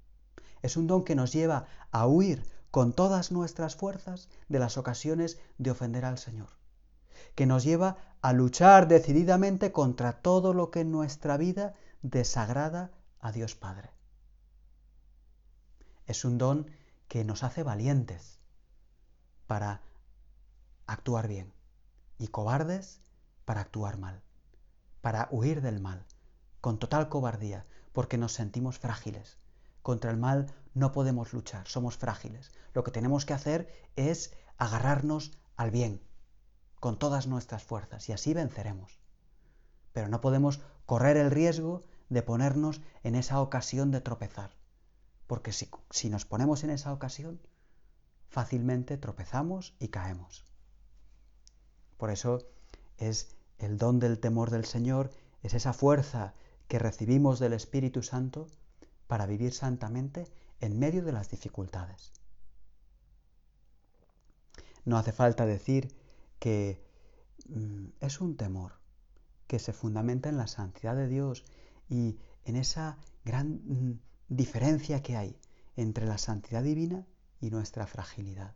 Es 0.63 0.77
un 0.77 0.87
don 0.87 1.05
que 1.05 1.15
nos 1.15 1.33
lleva 1.33 1.67
a 1.91 2.07
huir 2.07 2.45
con 2.71 2.93
todas 2.93 3.33
nuestras 3.33 3.75
fuerzas 3.75 4.29
de 4.49 4.59
las 4.59 4.77
ocasiones 4.77 5.41
de 5.59 5.71
ofender 5.71 6.05
al 6.05 6.19
Señor. 6.19 6.51
Que 7.35 7.47
nos 7.47 7.65
lleva 7.65 7.97
a 8.23 8.33
luchar 8.33 8.87
decididamente 8.87 9.73
contra 9.73 10.21
todo 10.21 10.55
lo 10.55 10.71
que 10.71 10.81
en 10.81 10.93
nuestra 10.93 11.37
vida 11.37 11.75
desagrada 12.03 12.93
a 13.21 13.33
Dios 13.33 13.55
Padre. 13.55 13.91
Es 16.07 16.25
un 16.25 16.39
don 16.39 16.67
que 17.11 17.25
nos 17.25 17.43
hace 17.43 17.64
valientes 17.64 18.38
para 19.49 19.83
actuar 20.87 21.26
bien 21.26 21.52
y 22.19 22.29
cobardes 22.29 23.00
para 23.45 23.62
actuar 23.62 23.99
mal, 23.99 24.23
para 25.00 25.26
huir 25.33 25.61
del 25.61 25.81
mal, 25.81 26.07
con 26.61 26.79
total 26.79 27.09
cobardía, 27.09 27.67
porque 27.93 28.17
nos 28.17 28.33
sentimos 28.33 28.79
frágiles. 28.79 29.38
Contra 29.83 30.12
el 30.12 30.19
mal 30.19 30.55
no 30.73 30.93
podemos 30.93 31.33
luchar, 31.33 31.67
somos 31.67 31.97
frágiles. 31.97 32.52
Lo 32.75 32.85
que 32.85 32.93
tenemos 32.93 33.26
que 33.26 33.35
hacer 33.35 33.90
es 33.97 34.33
agarrarnos 34.57 35.37
al 35.57 35.73
bien, 35.73 36.00
con 36.79 36.97
todas 36.97 37.26
nuestras 37.26 37.64
fuerzas, 37.64 38.09
y 38.09 38.12
así 38.12 38.35
venceremos. 38.35 39.00
Pero 39.93 40.07
no 40.07 40.21
podemos 40.21 40.61
correr 40.87 41.17
el 41.17 41.33
riesgo 41.33 41.83
de 42.09 42.23
ponernos 42.23 42.81
en 43.02 43.17
esa 43.17 43.40
ocasión 43.40 43.90
de 43.90 44.00
tropezar, 44.00 44.60
porque 45.31 45.53
si, 45.53 45.71
si 45.91 46.11
nos 46.11 46.25
ponemos 46.25 46.65
en 46.65 46.71
esa 46.71 46.93
ocasión, 46.93 47.41
fácilmente 48.31 48.99
tropezamos 48.99 49.77
y 49.79 49.87
caemos. 49.87 50.45
Por 51.99 52.11
eso 52.11 52.49
es 52.99 53.37
el 53.59 53.79
don 53.79 54.01
del 54.01 54.19
temor 54.19 54.51
del 54.51 54.65
Señor, 54.65 55.13
es 55.45 55.55
esa 55.55 55.73
fuerza 55.73 56.35
que 56.67 56.81
recibimos 56.81 57.39
del 57.39 57.53
Espíritu 57.53 58.03
Santo 58.03 58.49
para 59.07 59.27
vivir 59.27 59.53
santamente 59.53 60.27
en 60.59 60.81
medio 60.81 61.05
de 61.05 61.13
las 61.13 61.31
dificultades. 61.31 62.11
No 64.85 64.99
hace 64.99 65.13
falta 65.13 65.47
decir 65.47 65.95
que 66.41 66.85
mm, 67.49 67.87
es 68.01 68.21
un 68.21 68.37
temor 68.37 68.81
que 69.47 69.61
se 69.61 69.73
fundamenta 69.73 70.29
en 70.29 70.39
la 70.39 70.49
santidad 70.49 70.97
de 70.97 71.07
Dios 71.07 71.45
y 71.89 72.19
en 72.45 72.57
esa 72.57 72.99
gran 73.25 73.61
mm, 73.65 74.10
diferencia 74.31 75.03
que 75.03 75.17
hay 75.17 75.39
entre 75.77 76.07
la 76.07 76.17
santidad 76.17 76.63
divina 76.63 77.05
y 77.41 77.51
nuestra 77.51 77.87
fragilidad, 77.87 78.55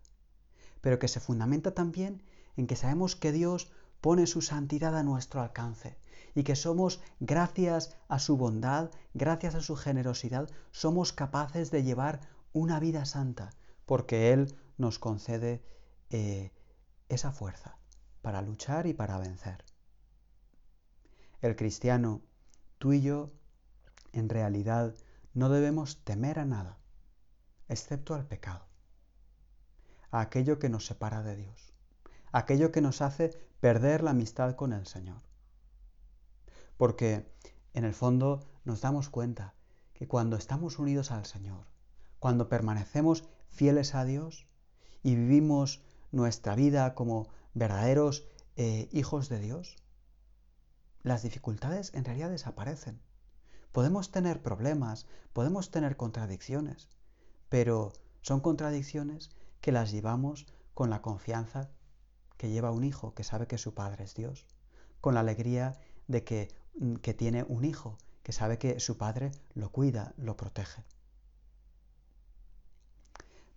pero 0.80 0.98
que 0.98 1.08
se 1.08 1.20
fundamenta 1.20 1.74
también 1.74 2.22
en 2.56 2.66
que 2.66 2.76
sabemos 2.76 3.16
que 3.16 3.32
Dios 3.32 3.70
pone 4.00 4.26
su 4.26 4.40
santidad 4.40 4.96
a 4.96 5.02
nuestro 5.02 5.42
alcance 5.42 5.98
y 6.34 6.44
que 6.44 6.56
somos, 6.56 7.00
gracias 7.20 7.96
a 8.08 8.18
su 8.18 8.36
bondad, 8.36 8.90
gracias 9.14 9.56
a 9.56 9.60
su 9.60 9.76
generosidad, 9.76 10.48
somos 10.70 11.12
capaces 11.12 11.70
de 11.70 11.82
llevar 11.82 12.20
una 12.52 12.78
vida 12.78 13.04
santa, 13.04 13.50
porque 13.84 14.32
Él 14.32 14.54
nos 14.78 14.98
concede 14.98 15.62
eh, 16.10 16.52
esa 17.08 17.32
fuerza 17.32 17.78
para 18.22 18.42
luchar 18.42 18.86
y 18.86 18.94
para 18.94 19.18
vencer. 19.18 19.64
El 21.40 21.56
cristiano, 21.56 22.22
tú 22.78 22.92
y 22.92 23.00
yo, 23.00 23.32
en 24.12 24.28
realidad 24.28 24.94
no 25.34 25.48
debemos 25.48 26.02
temer 26.04 26.38
a 26.38 26.44
nada, 26.44 26.78
excepto 27.68 28.14
al 28.14 28.26
pecado, 28.26 28.66
a 30.10 30.20
aquello 30.20 30.58
que 30.58 30.68
nos 30.68 30.86
separa 30.86 31.22
de 31.22 31.36
Dios, 31.36 31.74
aquello 32.32 32.72
que 32.72 32.80
nos 32.80 33.02
hace 33.02 33.30
perder 33.60 34.02
la 34.02 34.10
amistad 34.10 34.54
con 34.54 34.72
el 34.72 34.86
Señor. 34.86 35.22
Porque 36.76 37.26
en 37.72 37.84
el 37.84 37.94
fondo 37.94 38.48
nos 38.64 38.80
damos 38.80 39.08
cuenta 39.08 39.54
que 39.92 40.08
cuando 40.08 40.36
estamos 40.36 40.78
unidos 40.78 41.10
al 41.10 41.26
Señor, 41.26 41.66
cuando 42.18 42.48
permanecemos 42.48 43.24
fieles 43.48 43.94
a 43.94 44.04
Dios 44.04 44.46
y 45.02 45.14
vivimos 45.14 45.82
nuestra 46.10 46.54
vida 46.54 46.94
como 46.94 47.28
verdaderos 47.54 48.26
eh, 48.56 48.88
hijos 48.92 49.28
de 49.28 49.40
Dios, 49.40 49.76
las 51.02 51.22
dificultades 51.22 51.92
en 51.94 52.04
realidad 52.04 52.30
desaparecen. 52.30 53.00
Podemos 53.74 54.10
tener 54.10 54.40
problemas, 54.40 55.06
podemos 55.34 55.70
tener 55.70 55.98
contradicciones, 55.98 56.88
pero 57.50 57.92
son 58.22 58.40
contradicciones 58.40 59.28
que 59.60 59.72
las 59.72 59.92
llevamos 59.92 60.46
con 60.72 60.88
la 60.88 61.02
confianza 61.02 61.68
que 62.38 62.48
lleva 62.48 62.70
un 62.70 62.84
hijo 62.84 63.12
que 63.12 63.24
sabe 63.24 63.46
que 63.46 63.58
su 63.58 63.74
padre 63.74 64.04
es 64.04 64.14
Dios, 64.14 64.46
con 65.02 65.12
la 65.12 65.20
alegría 65.20 65.78
de 66.08 66.24
que 66.24 66.48
Mm, 66.74 66.96
que 66.96 67.14
tiene 67.14 67.44
un 67.44 67.64
hijo, 67.64 67.98
que 68.22 68.32
sabe 68.32 68.58
que 68.58 68.80
su 68.80 68.96
padre 68.98 69.30
lo 69.54 69.70
cuida, 69.70 70.12
lo 70.16 70.36
protege. 70.36 70.82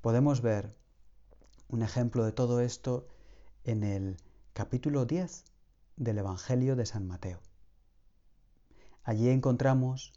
Podemos 0.01 0.41
ver 0.41 0.75
un 1.67 1.81
ejemplo 1.81 2.23
de 2.25 2.31
todo 2.31 2.61
esto 2.61 3.07
en 3.63 3.83
el 3.83 4.17
capítulo 4.53 5.05
10 5.05 5.45
del 5.95 6.19
Evangelio 6.19 6.75
de 6.75 6.85
San 6.85 7.07
Mateo. 7.07 7.39
Allí 9.07 9.29
encontramos 9.29 10.11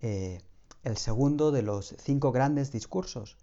eh, 0.00 0.40
el 0.84 0.96
segundo 0.96 1.50
de 1.50 1.62
los 1.62 1.96
cinco 1.98 2.30
grandes 2.30 2.70
discursos 2.70 3.36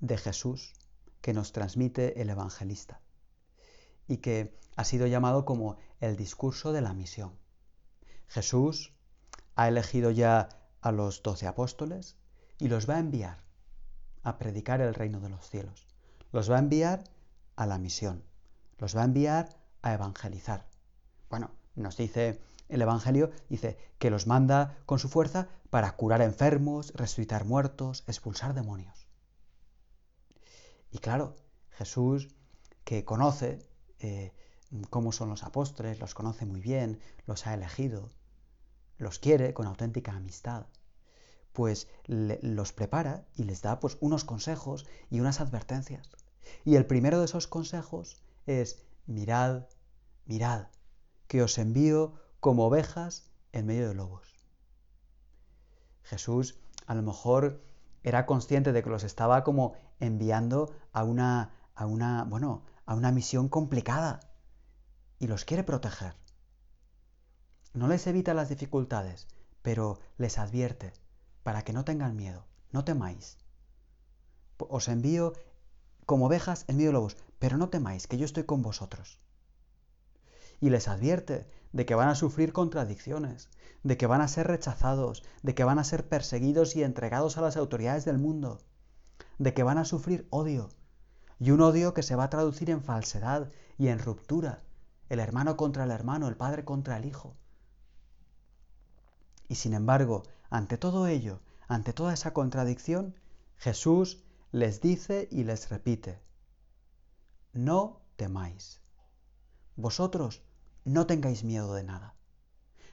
de 0.00 0.18
Jesús 0.18 0.72
que 1.20 1.32
nos 1.32 1.52
transmite 1.52 2.20
el 2.20 2.28
evangelista 2.28 3.00
y 4.08 4.16
que 4.16 4.58
ha 4.74 4.82
sido 4.82 5.06
llamado 5.06 5.44
como 5.44 5.76
el 6.00 6.16
discurso 6.16 6.72
de 6.72 6.80
la 6.80 6.92
misión. 6.92 7.38
Jesús 8.26 8.92
ha 9.54 9.68
elegido 9.68 10.10
ya 10.10 10.48
a 10.80 10.90
los 10.90 11.22
doce 11.22 11.46
apóstoles 11.46 12.16
y 12.58 12.66
los 12.66 12.90
va 12.90 12.96
a 12.96 12.98
enviar 12.98 13.44
a 14.24 14.38
predicar 14.38 14.80
el 14.80 14.94
reino 14.94 15.20
de 15.20 15.28
los 15.28 15.48
cielos. 15.48 15.86
Los 16.32 16.50
va 16.50 16.56
a 16.56 16.58
enviar 16.58 17.04
a 17.54 17.64
la 17.66 17.78
misión. 17.78 18.24
Los 18.78 18.96
va 18.96 19.02
a 19.02 19.04
enviar 19.04 19.50
a 19.82 19.92
evangelizar. 19.94 20.66
Bueno, 21.30 21.52
nos 21.76 21.96
dice 21.96 22.40
el 22.72 22.82
Evangelio, 22.82 23.30
dice 23.48 23.78
que 23.98 24.10
los 24.10 24.26
manda 24.26 24.78
con 24.86 24.98
su 24.98 25.08
fuerza 25.08 25.48
para 25.70 25.96
curar 25.96 26.22
enfermos, 26.22 26.92
resucitar 26.94 27.44
muertos, 27.44 28.04
expulsar 28.06 28.54
demonios. 28.54 29.06
Y 30.90 30.98
claro, 30.98 31.36
Jesús, 31.70 32.28
que 32.84 33.04
conoce 33.04 33.66
eh, 34.00 34.32
cómo 34.90 35.12
son 35.12 35.28
los 35.28 35.42
apóstoles, 35.42 36.00
los 36.00 36.14
conoce 36.14 36.46
muy 36.46 36.60
bien, 36.60 37.00
los 37.26 37.46
ha 37.46 37.54
elegido, 37.54 38.10
los 38.98 39.18
quiere 39.18 39.54
con 39.54 39.66
auténtica 39.66 40.12
amistad, 40.12 40.66
pues 41.52 41.88
los 42.06 42.72
prepara 42.72 43.26
y 43.36 43.44
les 43.44 43.62
da 43.62 43.80
pues 43.80 43.98
unos 44.00 44.24
consejos 44.24 44.86
y 45.10 45.20
unas 45.20 45.40
advertencias. 45.40 46.08
Y 46.64 46.76
el 46.76 46.86
primero 46.86 47.18
de 47.18 47.26
esos 47.26 47.46
consejos 47.46 48.22
es 48.46 48.84
mirad, 49.06 49.66
mirad, 50.26 50.68
que 51.26 51.42
os 51.42 51.58
envío 51.58 52.14
como 52.42 52.66
ovejas 52.66 53.30
en 53.52 53.66
medio 53.66 53.86
de 53.86 53.94
lobos. 53.94 54.26
Jesús 56.02 56.58
a 56.88 56.94
lo 56.96 57.02
mejor 57.02 57.62
era 58.02 58.26
consciente 58.26 58.72
de 58.72 58.82
que 58.82 58.90
los 58.90 59.04
estaba 59.04 59.44
como 59.44 59.74
enviando 60.00 60.74
a 60.92 61.04
una, 61.04 61.54
a 61.76 61.86
una, 61.86 62.24
bueno, 62.24 62.64
a 62.84 62.96
una 62.96 63.12
misión 63.12 63.48
complicada 63.48 64.18
y 65.20 65.28
los 65.28 65.44
quiere 65.44 65.62
proteger. 65.62 66.16
No 67.74 67.86
les 67.86 68.08
evita 68.08 68.34
las 68.34 68.48
dificultades, 68.48 69.28
pero 69.62 70.00
les 70.18 70.36
advierte 70.36 70.94
para 71.44 71.62
que 71.62 71.72
no 71.72 71.84
tengan 71.84 72.16
miedo, 72.16 72.44
no 72.72 72.84
temáis. 72.84 73.38
Os 74.58 74.88
envío 74.88 75.34
como 76.06 76.26
ovejas 76.26 76.64
en 76.66 76.78
medio 76.78 76.88
de 76.88 76.94
lobos, 76.94 77.16
pero 77.38 77.56
no 77.56 77.68
temáis, 77.68 78.08
que 78.08 78.18
yo 78.18 78.24
estoy 78.24 78.42
con 78.42 78.62
vosotros. 78.62 79.20
Y 80.60 80.70
les 80.70 80.88
advierte 80.88 81.61
de 81.72 81.86
que 81.86 81.94
van 81.94 82.08
a 82.08 82.14
sufrir 82.14 82.52
contradicciones, 82.52 83.50
de 83.82 83.96
que 83.96 84.06
van 84.06 84.20
a 84.20 84.28
ser 84.28 84.46
rechazados, 84.46 85.24
de 85.42 85.54
que 85.54 85.64
van 85.64 85.78
a 85.78 85.84
ser 85.84 86.08
perseguidos 86.08 86.76
y 86.76 86.82
entregados 86.82 87.38
a 87.38 87.40
las 87.40 87.56
autoridades 87.56 88.04
del 88.04 88.18
mundo, 88.18 88.60
de 89.38 89.54
que 89.54 89.62
van 89.62 89.78
a 89.78 89.84
sufrir 89.84 90.26
odio, 90.30 90.68
y 91.38 91.50
un 91.50 91.60
odio 91.60 91.94
que 91.94 92.02
se 92.02 92.14
va 92.14 92.24
a 92.24 92.30
traducir 92.30 92.70
en 92.70 92.82
falsedad 92.82 93.50
y 93.78 93.88
en 93.88 93.98
ruptura, 93.98 94.62
el 95.08 95.18
hermano 95.18 95.56
contra 95.56 95.84
el 95.84 95.90
hermano, 95.90 96.28
el 96.28 96.36
padre 96.36 96.64
contra 96.64 96.96
el 96.96 97.04
hijo. 97.04 97.36
Y 99.48 99.56
sin 99.56 99.74
embargo, 99.74 100.22
ante 100.50 100.78
todo 100.78 101.06
ello, 101.06 101.40
ante 101.68 101.92
toda 101.92 102.14
esa 102.14 102.32
contradicción, 102.32 103.18
Jesús 103.56 104.22
les 104.50 104.80
dice 104.80 105.28
y 105.30 105.44
les 105.44 105.68
repite, 105.68 106.20
no 107.52 108.02
temáis. 108.16 108.80
Vosotros 109.76 110.42
no 110.84 111.06
tengáis 111.06 111.44
miedo 111.44 111.74
de 111.74 111.84
nada. 111.84 112.14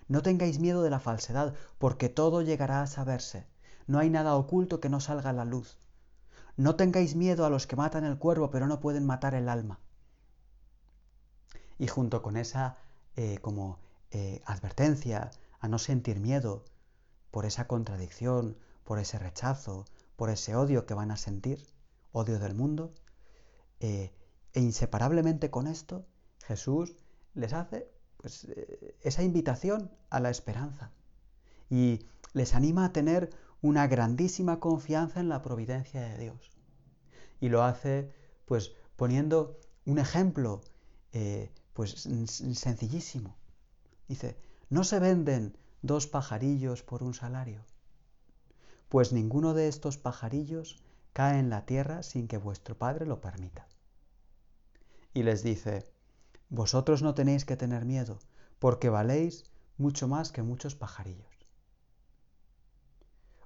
No 0.08 0.22
tengáis 0.22 0.60
miedo 0.60 0.82
de 0.82 0.90
la 0.90 1.00
falsedad, 1.00 1.54
porque 1.78 2.10
todo 2.10 2.42
llegará 2.42 2.82
a 2.82 2.88
saberse. 2.88 3.48
No 3.88 4.00
hay 4.00 4.10
nada 4.10 4.36
oculto 4.36 4.80
que 4.80 4.90
no 4.90 5.00
salga 5.00 5.30
a 5.30 5.34
la 5.34 5.46
luz. 5.46 5.78
No 6.58 6.76
tengáis 6.76 7.16
miedo 7.16 7.46
a 7.46 7.50
los 7.50 7.68
que 7.68 7.76
matan 7.76 8.04
el 8.04 8.18
cuerpo, 8.18 8.50
pero 8.52 8.68
no 8.68 8.80
pueden 8.80 9.06
matar 9.06 9.34
el 9.34 9.50
alma. 9.50 9.80
Y 11.78 11.88
junto 11.88 12.22
con 12.22 12.38
esa 12.38 12.78
eh, 13.16 13.38
como 13.42 13.80
eh, 14.12 14.42
advertencia, 14.46 15.32
a 15.60 15.68
no 15.68 15.78
sentir 15.78 16.20
miedo 16.20 16.64
por 17.32 17.46
esa 17.46 17.68
contradicción, 17.68 18.58
por 18.84 18.98
ese 19.00 19.20
rechazo, 19.20 19.86
por 20.16 20.30
ese 20.30 20.56
odio 20.56 20.86
que 20.86 20.94
van 20.94 21.12
a 21.12 21.18
sentir, 21.18 21.66
odio 22.12 22.40
del 22.40 22.56
mundo. 22.56 22.94
Eh, 23.80 24.14
e 24.54 24.62
inseparablemente 24.62 25.52
con 25.52 25.68
esto, 25.68 26.06
Jesús 26.44 26.96
les 27.40 27.54
hace 27.54 27.90
pues, 28.18 28.46
eh, 28.46 28.96
esa 29.02 29.24
invitación 29.24 29.92
a 30.10 30.20
la 30.20 30.30
esperanza 30.30 30.92
y 31.70 32.06
les 32.34 32.56
anima 32.56 32.86
a 32.86 32.94
tener 32.94 33.30
una 33.62 33.88
grandísima 33.88 34.60
confianza 34.60 35.20
en 35.20 35.30
la 35.30 35.42
providencia 35.42 36.02
de 36.02 36.18
Dios. 36.18 36.52
Y 37.40 37.50
lo 37.50 37.64
hace 37.64 38.14
pues 38.46 38.74
poniendo 38.96 39.60
un 39.86 40.00
ejemplo 40.00 40.62
eh, 41.14 41.52
pues 41.74 41.92
sencillísimo. 41.92 43.36
Dice, 44.08 44.38
¿No 44.70 44.84
se 44.84 45.00
venden 45.00 45.58
dos 45.82 46.06
pajarillos 46.06 46.84
por 46.84 47.02
un 47.02 47.16
salario? 47.16 47.66
Pues 48.88 49.12
ninguno 49.12 49.56
de 49.56 49.68
estos 49.68 49.98
pajarillos 49.98 50.84
cae 51.12 51.40
en 51.40 51.50
la 51.50 51.66
tierra 51.66 52.04
sin 52.04 52.28
que 52.28 52.38
vuestro 52.38 52.78
Padre 52.78 53.08
lo 53.08 53.20
permita. 53.20 53.68
Y 55.12 55.24
les 55.24 55.42
dice, 55.42 55.92
vosotros 56.50 57.02
no 57.02 57.14
tenéis 57.14 57.46
que 57.46 57.56
tener 57.56 57.86
miedo, 57.86 58.20
porque 58.60 58.90
valéis 58.90 59.46
mucho 59.78 60.08
más 60.08 60.32
que 60.32 60.42
muchos 60.42 60.76
pajarillos. 60.76 61.26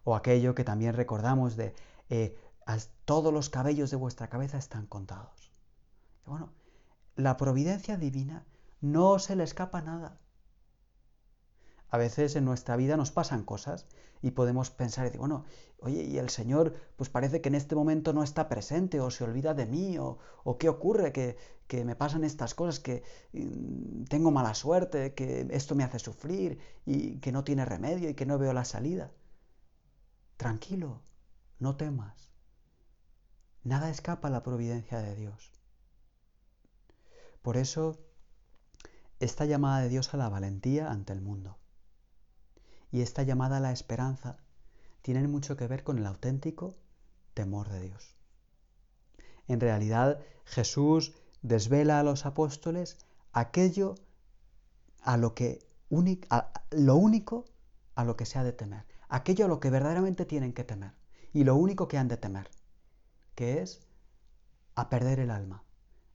O 0.03 0.15
aquello 0.15 0.55
que 0.55 0.63
también 0.63 0.95
recordamos 0.95 1.55
de, 1.55 1.75
eh, 2.09 2.37
todos 3.05 3.33
los 3.33 3.49
cabellos 3.49 3.91
de 3.91 3.97
vuestra 3.97 4.29
cabeza 4.29 4.57
están 4.57 4.87
contados. 4.87 5.51
bueno, 6.25 6.53
la 7.15 7.35
providencia 7.37 7.97
divina 7.97 8.45
no 8.81 9.19
se 9.19 9.35
le 9.35 9.43
escapa 9.43 9.81
nada. 9.81 10.19
A 11.93 11.99
veces 11.99 12.35
en 12.35 12.43
nuestra 12.43 12.75
vida 12.75 12.97
nos 12.97 13.11
pasan 13.11 13.43
cosas 13.43 13.85
y 14.23 14.31
podemos 14.31 14.71
pensar 14.71 15.03
y 15.03 15.09
decir, 15.09 15.19
bueno, 15.19 15.45
oye, 15.79 16.01
y 16.01 16.17
el 16.17 16.31
Señor 16.31 16.73
pues 16.95 17.11
parece 17.11 17.39
que 17.39 17.49
en 17.49 17.53
este 17.53 17.75
momento 17.75 18.13
no 18.13 18.23
está 18.23 18.49
presente 18.49 18.99
o 18.99 19.11
se 19.11 19.23
olvida 19.23 19.53
de 19.53 19.67
mí 19.67 19.99
o, 19.99 20.17
qué 20.57 20.69
ocurre, 20.69 21.11
que, 21.11 21.37
me 21.85 21.95
pasan 21.95 22.23
estas 22.23 22.55
cosas, 22.55 22.79
que 22.79 23.03
mm, 23.33 24.05
tengo 24.05 24.31
mala 24.31 24.55
suerte, 24.55 25.13
que 25.13 25.45
esto 25.51 25.75
me 25.75 25.83
hace 25.83 25.99
sufrir 25.99 26.57
y 26.83 27.19
que 27.19 27.31
no 27.31 27.43
tiene 27.43 27.63
remedio 27.63 28.09
y 28.09 28.15
que 28.15 28.25
no 28.25 28.39
veo 28.39 28.53
la 28.53 28.65
salida. 28.65 29.11
Tranquilo, 30.37 31.03
no 31.59 31.75
temas. 31.75 32.33
Nada 33.63 33.91
escapa 33.91 34.29
a 34.29 34.31
la 34.31 34.41
providencia 34.41 34.97
de 34.97 35.13
Dios. 35.13 35.51
Por 37.43 37.55
eso 37.55 37.99
esta 39.19 39.45
llamada 39.45 39.81
de 39.81 39.89
Dios 39.89 40.11
a 40.15 40.17
la 40.17 40.27
valentía 40.27 40.89
ante 40.89 41.13
el 41.13 41.21
mundo. 41.21 41.59
Y 42.93 43.01
esta 43.01 43.23
llamada 43.23 43.57
a 43.57 43.59
la 43.59 43.71
esperanza 43.71 44.37
tiene 45.01 45.27
mucho 45.27 45.57
que 45.57 45.65
ver 45.65 45.83
con 45.83 45.97
el 45.97 46.05
auténtico 46.05 46.77
temor 47.33 47.67
de 47.69 47.81
Dios. 47.81 48.15
En 49.47 49.59
realidad, 49.59 50.19
Jesús 50.45 51.13
desvela 51.41 51.99
a 51.99 52.03
los 52.03 52.27
apóstoles 52.27 52.99
aquello 53.31 53.95
a 55.01 55.17
lo 55.17 55.33
que 55.33 55.67
lo 55.89 56.95
único 56.95 57.45
a 57.95 58.03
lo 58.05 58.15
que 58.15 58.27
se 58.27 58.37
ha 58.37 58.43
de 58.43 58.53
temer, 58.53 58.85
aquello 59.09 59.45
a 59.45 59.47
lo 59.47 59.59
que 59.59 59.71
verdaderamente 59.71 60.25
tienen 60.25 60.53
que 60.53 60.63
temer 60.63 60.93
y 61.33 61.45
lo 61.45 61.55
único 61.55 61.87
que 61.87 61.97
han 61.97 62.07
de 62.07 62.17
temer, 62.17 62.51
que 63.33 63.63
es 63.63 63.81
a 64.75 64.89
perder 64.91 65.19
el 65.19 65.31
alma, 65.31 65.63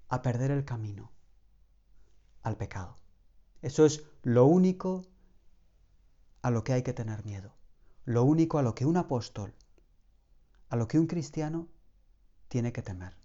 a 0.09 0.23
perder 0.23 0.53
el 0.53 0.65
camino, 0.65 1.11
al 2.43 2.57
pecado. 2.57 2.95
Eso 3.63 3.85
es 3.85 4.05
lo 4.23 4.47
único 4.47 5.05
a 6.43 6.51
lo 6.51 6.65
que 6.65 6.73
hay 6.73 6.83
que 6.83 6.93
tener 6.93 7.25
miedo, 7.25 7.55
lo 8.05 8.25
único 8.25 8.59
a 8.59 8.63
lo 8.63 8.75
que 8.75 8.87
un 8.87 8.97
apóstol, 8.97 9.55
a 10.69 10.77
lo 10.77 10.89
que 10.89 10.99
un 10.99 11.07
cristiano 11.07 11.69
tiene 12.49 12.73
que 12.73 12.83
temer. 12.83 13.17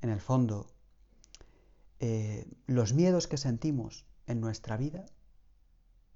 En 0.00 0.10
el 0.10 0.20
fondo, 0.20 0.70
eh, 1.98 2.46
los 2.66 2.94
miedos 2.94 3.26
que 3.26 3.36
sentimos 3.36 4.06
en 4.26 4.40
nuestra 4.40 4.76
vida, 4.76 5.04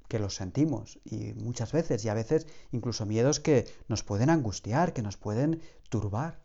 que 0.08 0.18
los 0.18 0.36
sentimos 0.36 1.00
y 1.04 1.32
muchas 1.34 1.72
veces 1.72 2.04
y 2.04 2.08
a 2.08 2.14
veces 2.14 2.46
incluso 2.72 3.06
miedos 3.06 3.40
que 3.40 3.66
nos 3.88 4.02
pueden 4.02 4.30
angustiar, 4.30 4.92
que 4.92 5.02
nos 5.02 5.16
pueden 5.16 5.60
turbar, 5.88 6.42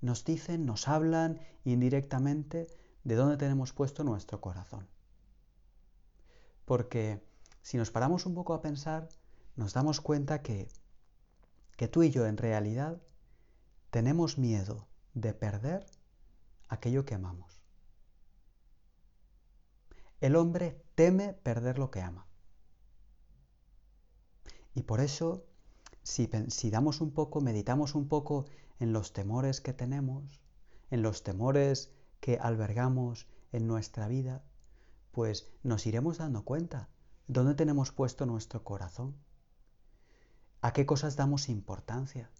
nos 0.00 0.24
dicen, 0.24 0.64
nos 0.64 0.86
hablan 0.88 1.40
indirectamente 1.64 2.68
de 3.04 3.14
dónde 3.14 3.36
tenemos 3.36 3.72
puesto 3.72 4.04
nuestro 4.04 4.40
corazón. 4.40 4.86
Porque 6.64 7.22
si 7.68 7.76
nos 7.76 7.90
paramos 7.90 8.24
un 8.24 8.34
poco 8.34 8.54
a 8.54 8.62
pensar, 8.62 9.10
nos 9.54 9.74
damos 9.74 10.00
cuenta 10.00 10.40
que, 10.40 10.70
que 11.76 11.86
tú 11.86 12.02
y 12.02 12.08
yo 12.08 12.24
en 12.24 12.38
realidad 12.38 12.98
tenemos 13.90 14.38
miedo 14.38 14.88
de 15.12 15.34
perder 15.34 15.84
aquello 16.68 17.04
que 17.04 17.14
amamos. 17.14 17.60
El 20.22 20.34
hombre 20.36 20.82
teme 20.94 21.34
perder 21.34 21.78
lo 21.78 21.90
que 21.90 22.00
ama. 22.00 22.26
Y 24.74 24.84
por 24.84 25.00
eso, 25.00 25.44
si, 26.02 26.30
si, 26.48 26.70
damos 26.70 27.02
un 27.02 27.12
poco, 27.12 27.42
meditamos 27.42 27.94
un 27.94 28.08
poco 28.08 28.46
en 28.80 28.94
los 28.94 29.12
temores 29.12 29.60
que 29.60 29.74
tenemos, 29.74 30.40
en 30.90 31.02
los 31.02 31.22
temores 31.22 31.92
que 32.20 32.38
albergamos 32.38 33.26
en 33.52 33.66
nuestra 33.66 34.08
vida, 34.08 34.42
pues 35.12 35.50
nos 35.62 35.86
iremos 35.86 36.16
dando 36.16 36.46
cuenta 36.46 36.88
dónde 37.28 37.54
tenemos 37.54 37.92
puesto 37.92 38.26
nuestro 38.26 38.64
corazón, 38.64 39.14
a 40.60 40.72
qué 40.72 40.86
cosas 40.86 41.14
damos 41.14 41.48
importancia, 41.48 42.30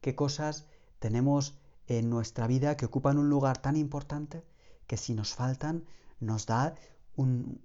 qué 0.00 0.14
cosas 0.14 0.66
tenemos 1.00 1.58
en 1.86 2.10
nuestra 2.10 2.46
vida 2.46 2.76
que 2.76 2.86
ocupan 2.86 3.18
un 3.18 3.30
lugar 3.30 3.58
tan 3.58 3.76
importante 3.76 4.44
que 4.86 4.96
si 4.96 5.14
nos 5.14 5.34
faltan 5.34 5.84
nos 6.20 6.46
da 6.46 6.74
un 7.16 7.60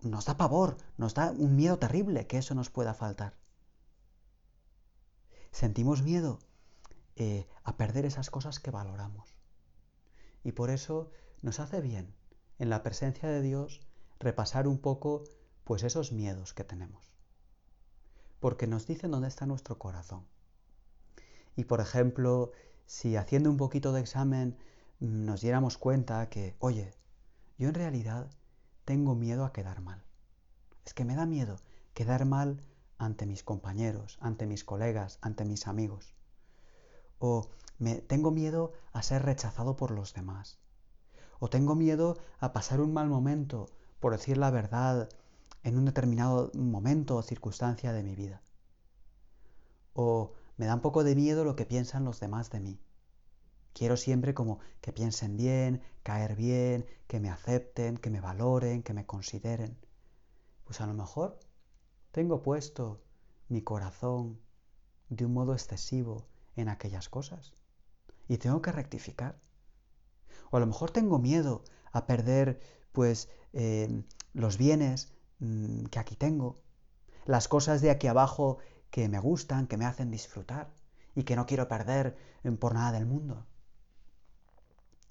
nos 0.00 0.26
da 0.26 0.36
pavor, 0.36 0.76
nos 0.98 1.14
da 1.14 1.30
un 1.30 1.56
miedo 1.56 1.78
terrible 1.78 2.26
que 2.26 2.36
eso 2.36 2.54
nos 2.54 2.68
pueda 2.68 2.92
faltar. 2.92 3.38
Sentimos 5.50 6.02
miedo 6.02 6.40
eh, 7.16 7.46
a 7.62 7.76
perder 7.78 8.04
esas 8.04 8.28
cosas 8.28 8.60
que 8.60 8.70
valoramos. 8.70 9.34
Y 10.42 10.52
por 10.52 10.68
eso 10.68 11.10
nos 11.40 11.58
hace 11.58 11.80
bien, 11.80 12.14
en 12.58 12.68
la 12.68 12.82
presencia 12.82 13.30
de 13.30 13.40
Dios, 13.40 13.80
repasar 14.18 14.68
un 14.68 14.78
poco 14.78 15.24
pues 15.64 15.82
esos 15.82 16.12
miedos 16.12 16.54
que 16.54 16.64
tenemos. 16.64 17.12
Porque 18.40 18.66
nos 18.66 18.86
dicen 18.86 19.10
dónde 19.10 19.28
está 19.28 19.46
nuestro 19.46 19.78
corazón. 19.78 20.26
Y 21.56 21.64
por 21.64 21.80
ejemplo, 21.80 22.52
si 22.86 23.16
haciendo 23.16 23.50
un 23.50 23.56
poquito 23.56 23.92
de 23.92 24.00
examen 24.00 24.56
mm, 25.00 25.24
nos 25.24 25.40
diéramos 25.40 25.78
cuenta 25.78 26.28
que, 26.28 26.56
oye, 26.58 26.94
yo 27.58 27.68
en 27.68 27.74
realidad 27.74 28.30
tengo 28.84 29.14
miedo 29.14 29.44
a 29.44 29.52
quedar 29.52 29.80
mal. 29.80 30.02
Es 30.84 30.94
que 30.94 31.04
me 31.04 31.16
da 31.16 31.26
miedo 31.26 31.56
quedar 31.94 32.24
mal 32.24 32.62
ante 32.98 33.26
mis 33.26 33.42
compañeros, 33.42 34.18
ante 34.20 34.46
mis 34.46 34.64
colegas, 34.64 35.18
ante 35.22 35.44
mis 35.44 35.66
amigos 35.66 36.14
o 37.18 37.48
me, 37.78 37.96
tengo 37.96 38.30
miedo 38.30 38.72
a 38.92 39.02
ser 39.02 39.22
rechazado 39.22 39.76
por 39.76 39.90
los 39.90 40.12
demás, 40.14 40.58
o 41.38 41.48
tengo 41.48 41.74
miedo 41.74 42.18
a 42.38 42.52
pasar 42.52 42.80
un 42.80 42.92
mal 42.92 43.08
momento, 43.08 43.70
por 44.04 44.12
decir 44.12 44.36
la 44.36 44.50
verdad, 44.50 45.08
en 45.62 45.78
un 45.78 45.86
determinado 45.86 46.50
momento 46.52 47.16
o 47.16 47.22
circunstancia 47.22 47.94
de 47.94 48.02
mi 48.02 48.14
vida. 48.14 48.42
O 49.94 50.34
me 50.58 50.66
da 50.66 50.74
un 50.74 50.82
poco 50.82 51.04
de 51.04 51.14
miedo 51.14 51.42
lo 51.42 51.56
que 51.56 51.64
piensan 51.64 52.04
los 52.04 52.20
demás 52.20 52.50
de 52.50 52.60
mí. 52.60 52.78
Quiero 53.72 53.96
siempre 53.96 54.34
como 54.34 54.58
que 54.82 54.92
piensen 54.92 55.38
bien, 55.38 55.80
caer 56.02 56.36
bien, 56.36 56.84
que 57.06 57.18
me 57.18 57.30
acepten, 57.30 57.96
que 57.96 58.10
me 58.10 58.20
valoren, 58.20 58.82
que 58.82 58.92
me 58.92 59.06
consideren. 59.06 59.78
Pues 60.64 60.82
a 60.82 60.86
lo 60.86 60.92
mejor 60.92 61.40
tengo 62.10 62.42
puesto 62.42 63.00
mi 63.48 63.62
corazón 63.62 64.38
de 65.08 65.24
un 65.24 65.32
modo 65.32 65.54
excesivo 65.54 66.26
en 66.56 66.68
aquellas 66.68 67.08
cosas. 67.08 67.54
Y 68.28 68.36
tengo 68.36 68.60
que 68.60 68.70
rectificar. 68.70 69.40
O 70.50 70.58
a 70.58 70.60
lo 70.60 70.66
mejor 70.66 70.90
tengo 70.90 71.18
miedo 71.18 71.64
a 71.90 72.04
perder 72.06 72.83
pues 72.94 73.28
eh, 73.52 74.02
los 74.32 74.56
bienes 74.56 75.12
mm, 75.40 75.86
que 75.86 75.98
aquí 75.98 76.14
tengo, 76.14 76.62
las 77.26 77.48
cosas 77.48 77.82
de 77.82 77.90
aquí 77.90 78.06
abajo 78.06 78.58
que 78.90 79.08
me 79.08 79.18
gustan, 79.18 79.66
que 79.66 79.76
me 79.76 79.84
hacen 79.84 80.10
disfrutar 80.10 80.72
y 81.16 81.24
que 81.24 81.36
no 81.36 81.44
quiero 81.44 81.68
perder 81.68 82.16
por 82.60 82.74
nada 82.74 82.92
del 82.92 83.04
mundo. 83.04 83.44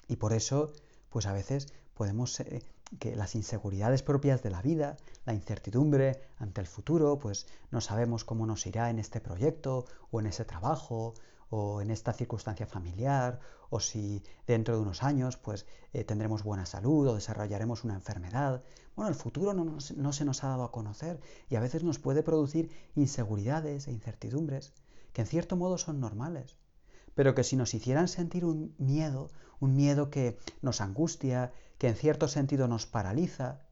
Y 0.08 0.16
por 0.16 0.32
eso, 0.32 0.72
pues 1.10 1.26
a 1.26 1.34
veces 1.34 1.74
podemos 1.94 2.40
eh, 2.40 2.64
que 3.00 3.16
las 3.16 3.36
inseguridades 3.36 4.02
propias 4.02 4.42
de 4.44 4.50
la 4.50 4.62
vida, 4.62 4.96
la 5.26 5.34
incertidumbre 5.34 6.22
ante 6.38 6.62
el 6.62 6.68
futuro, 6.68 7.20
pues 7.20 7.48
no 7.72 7.82
sabemos 7.82 8.24
cómo 8.24 8.46
nos 8.46 8.66
irá 8.66 8.90
en 8.90 9.00
este 9.00 9.20
proyecto 9.20 9.86
o 10.10 10.22
en 10.22 10.28
ese 10.28 10.46
trabajo 10.46 11.16
o 11.56 11.82
en 11.82 11.92
esta 11.92 12.14
circunstancia 12.14 12.66
familiar, 12.66 13.40
o 13.70 13.80
si 13.80 14.24
dentro 14.48 14.76
de 14.76 14.82
unos 14.82 15.04
años 15.04 15.38
pues 15.38 15.68
eh, 15.94 16.04
tendremos 16.04 16.42
buena 16.42 16.66
salud 16.66 17.08
o 17.08 17.14
desarrollaremos 17.14 17.84
una 17.84 17.94
enfermedad. 17.94 18.64
Bueno, 18.96 19.10
el 19.10 19.16
futuro 19.16 19.54
no, 19.54 19.80
se 19.80 20.26
nos 20.26 20.44
ha 20.44 20.48
dado 20.48 20.64
a 20.64 20.72
conocer 20.72 21.20
y 21.50 21.56
a 21.56 21.60
veces 21.60 21.84
nos 21.84 22.00
puede 22.00 22.24
producir 22.24 22.72
inseguridades 22.96 23.88
e 23.88 23.92
incertidumbres 23.92 24.74
que 25.14 25.22
en 25.22 25.28
cierto 25.28 25.56
modo 25.56 25.78
son 25.78 26.00
normales, 26.00 26.58
pero 27.14 27.36
que 27.36 27.44
si 27.44 27.56
nos 27.56 27.76
hicieran 27.76 28.08
sentir 28.08 28.46
un 28.46 28.74
miedo, 28.80 29.30
un 29.60 29.76
miedo 29.76 30.10
que 30.10 30.40
nos 30.64 30.82
angustia, 30.82 31.54
que 31.78 31.88
en 31.88 31.96
cierto 31.96 32.28
sentido 32.28 32.68
nos 32.68 32.88
paraliza, 32.88 33.68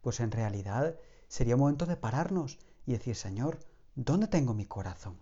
pues 0.00 0.18
en 0.18 0.32
realidad 0.32 0.96
sería 1.28 1.56
momento 1.56 1.86
de 1.86 1.96
pararnos 1.96 2.58
y 2.84 2.92
decir, 2.92 3.14
Señor, 3.14 3.60
¿dónde 3.94 4.26
tengo 4.26 4.54
mi 4.54 4.66
corazón? 4.66 5.18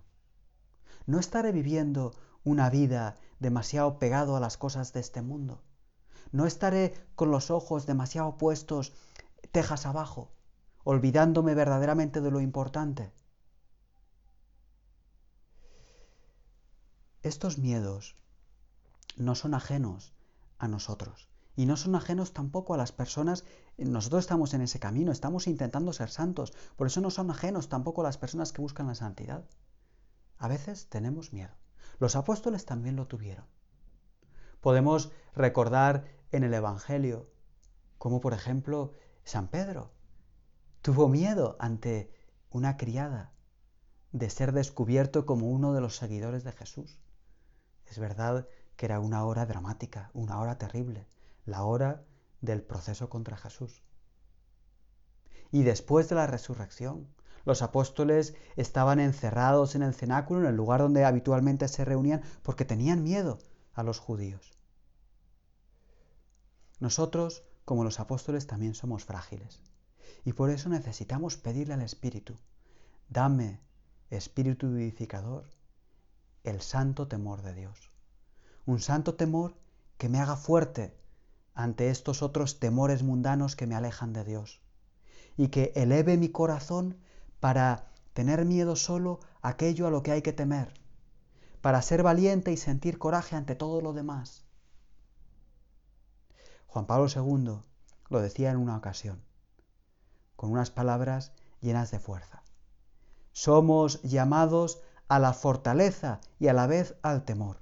No 1.11 1.19
estaré 1.19 1.51
viviendo 1.51 2.15
una 2.45 2.71
vida 2.71 3.17
demasiado 3.41 3.99
pegado 3.99 4.37
a 4.37 4.41
las 4.41 4.57
cosas 4.57 4.93
de 4.93 5.01
este 5.01 5.23
mundo. 5.23 5.63
No 6.31 6.47
estaré 6.47 6.95
con 7.17 7.31
los 7.31 7.51
ojos 7.51 7.85
demasiado 7.85 8.39
puestos 8.39 8.93
tejas 9.51 9.87
abajo, 9.87 10.31
olvidándome 10.85 11.55
verdaderamente 11.55 12.21
de 12.21 12.31
lo 12.31 12.41
importante. 12.41 13.13
Estos 17.23 17.59
miedos 17.59 18.15
no 19.17 19.35
son 19.35 19.55
ajenos 19.55 20.15
a 20.59 20.69
nosotros 20.69 21.29
y 21.57 21.67
no 21.67 21.77
son 21.77 21.97
ajenos 21.97 22.33
tampoco 22.33 22.73
a 22.73 22.79
las 22.79 22.93
personas. 22.93 23.45
Nosotros 23.77 24.21
estamos 24.21 24.55
en 24.55 24.63
ese 24.63 24.79
camino, 24.79 25.11
estamos 25.11 25.49
intentando 25.49 25.93
ser 25.93 26.09
santos, 26.09 26.53
por 26.77 26.87
eso 26.87 27.01
no 27.01 27.11
son 27.11 27.31
ajenos 27.31 27.69
tampoco 27.69 28.01
a 28.01 28.05
las 28.05 28.17
personas 28.17 28.53
que 28.53 28.63
buscan 28.63 28.87
la 28.87 28.95
santidad. 28.95 29.45
A 30.41 30.49
veces 30.49 30.89
tenemos 30.89 31.35
miedo. 31.35 31.55
Los 31.99 32.17
apóstoles 32.17 32.65
también 32.65 32.97
lo 32.97 33.07
tuvieron. 33.07 33.45
Podemos 34.63 35.13
recordar 35.35 36.07
en 36.33 36.45
el 36.45 36.55
Evangelio 36.55 37.31
como 37.99 38.23
por 38.23 38.33
ejemplo 38.33 38.95
San 39.23 39.49
Pedro 39.49 39.93
tuvo 40.81 41.09
miedo 41.11 41.57
ante 41.61 42.11
una 42.49 42.79
criada 42.79 43.35
de 44.13 44.31
ser 44.31 44.53
descubierto 44.53 45.27
como 45.27 45.51
uno 45.51 45.75
de 45.75 45.83
los 45.83 45.97
seguidores 45.97 46.43
de 46.43 46.53
Jesús. 46.53 47.03
Es 47.85 47.99
verdad 47.99 48.49
que 48.77 48.87
era 48.87 48.99
una 48.99 49.27
hora 49.27 49.45
dramática, 49.45 50.11
una 50.15 50.41
hora 50.41 50.57
terrible, 50.57 51.07
la 51.45 51.65
hora 51.65 52.07
del 52.41 52.63
proceso 52.63 53.11
contra 53.11 53.37
Jesús. 53.37 53.85
Y 55.51 55.65
después 55.65 56.09
de 56.09 56.15
la 56.15 56.27
resurrección, 56.27 57.13
los 57.45 57.63
apóstoles 57.63 58.35
estaban 58.57 59.01
encerrados 59.01 59.75
en 59.75 59.83
el 59.83 59.95
cenáculo, 59.95 60.41
en 60.41 60.47
el 60.47 60.57
lugar 60.57 60.81
donde 60.81 61.05
habitualmente 61.05 61.69
se 61.69 61.85
reunían, 61.85 62.23
porque 62.43 62.65
tenían 62.65 63.03
miedo 63.03 63.39
a 63.75 63.83
los 63.83 63.99
judíos. 63.99 64.59
Nosotros 66.79 67.45
como 67.71 67.85
los 67.85 68.01
apóstoles, 68.01 68.49
también 68.49 68.75
somos 68.75 69.05
frágiles. 69.05 69.63
Y 70.25 70.33
por 70.33 70.51
eso 70.51 70.69
necesitamos 70.69 71.37
pedirle 71.37 71.75
al 71.75 71.83
Espíritu, 71.83 72.35
dame, 73.09 73.61
Espíritu 74.11 74.73
vivificador, 74.73 75.45
el 76.43 76.61
santo 76.61 77.07
temor 77.07 77.43
de 77.43 77.55
Dios. 77.55 77.93
Un 78.67 78.81
santo 78.81 79.15
temor 79.15 79.55
que 79.99 80.09
me 80.09 80.19
haga 80.19 80.35
fuerte 80.35 80.99
ante 81.55 81.91
estos 81.91 82.23
otros 82.23 82.59
temores 82.59 83.05
mundanos 83.05 83.55
que 83.55 83.69
me 83.69 83.77
alejan 83.77 84.13
de 84.13 84.25
Dios. 84.25 84.61
Y 85.37 85.47
que 85.47 85.73
eleve 85.77 86.17
mi 86.17 86.31
corazón 86.31 86.99
para 87.41 87.91
tener 88.13 88.45
miedo 88.45 88.77
solo 88.77 89.21
a 89.43 89.49
aquello 89.49 89.87
a 89.87 89.91
lo 89.91 90.03
que 90.03 90.13
hay 90.13 90.23
que 90.23 90.33
temer, 90.33 90.75
para 91.61 91.83
ser 91.83 92.03
valiente 92.03 92.53
y 92.53 92.57
sentir 92.57 92.99
coraje 92.99 93.37
ante 93.37 93.55
todo 93.55 93.81
lo 93.81 93.93
demás. 93.93 94.45
Juan 96.67 96.87
Pablo 96.87 97.09
II 97.09 97.63
lo 98.09 98.21
decía 98.21 98.51
en 98.51 98.59
una 98.59 98.77
ocasión, 98.77 99.23
con 100.37 100.53
unas 100.53 100.71
palabras 100.71 101.33
llenas 101.61 101.91
de 101.91 101.99
fuerza. 101.99 102.43
Somos 103.33 104.03
llamados 104.03 104.81
a 105.09 105.19
la 105.19 105.33
fortaleza 105.33 106.21
y 106.39 106.49
a 106.49 106.53
la 106.53 106.67
vez 106.67 106.95
al 107.03 107.25
temor. 107.25 107.59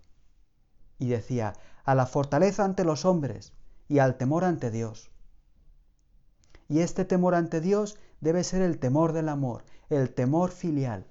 Y 0.98 1.08
decía, 1.08 1.54
a 1.84 1.94
la 1.94 2.06
fortaleza 2.06 2.64
ante 2.64 2.84
los 2.84 3.04
hombres 3.04 3.52
y 3.88 3.98
al 4.00 4.16
temor 4.16 4.44
ante 4.44 4.70
Dios. 4.70 5.10
Y 6.68 6.80
este 6.80 7.06
temor 7.06 7.34
ante 7.34 7.60
Dios 7.60 7.98
debe 8.20 8.44
ser 8.44 8.62
el 8.62 8.78
temor 8.78 9.12
del 9.12 9.28
amor, 9.28 9.64
el 9.88 10.12
temor 10.12 10.50
filial. 10.50 11.06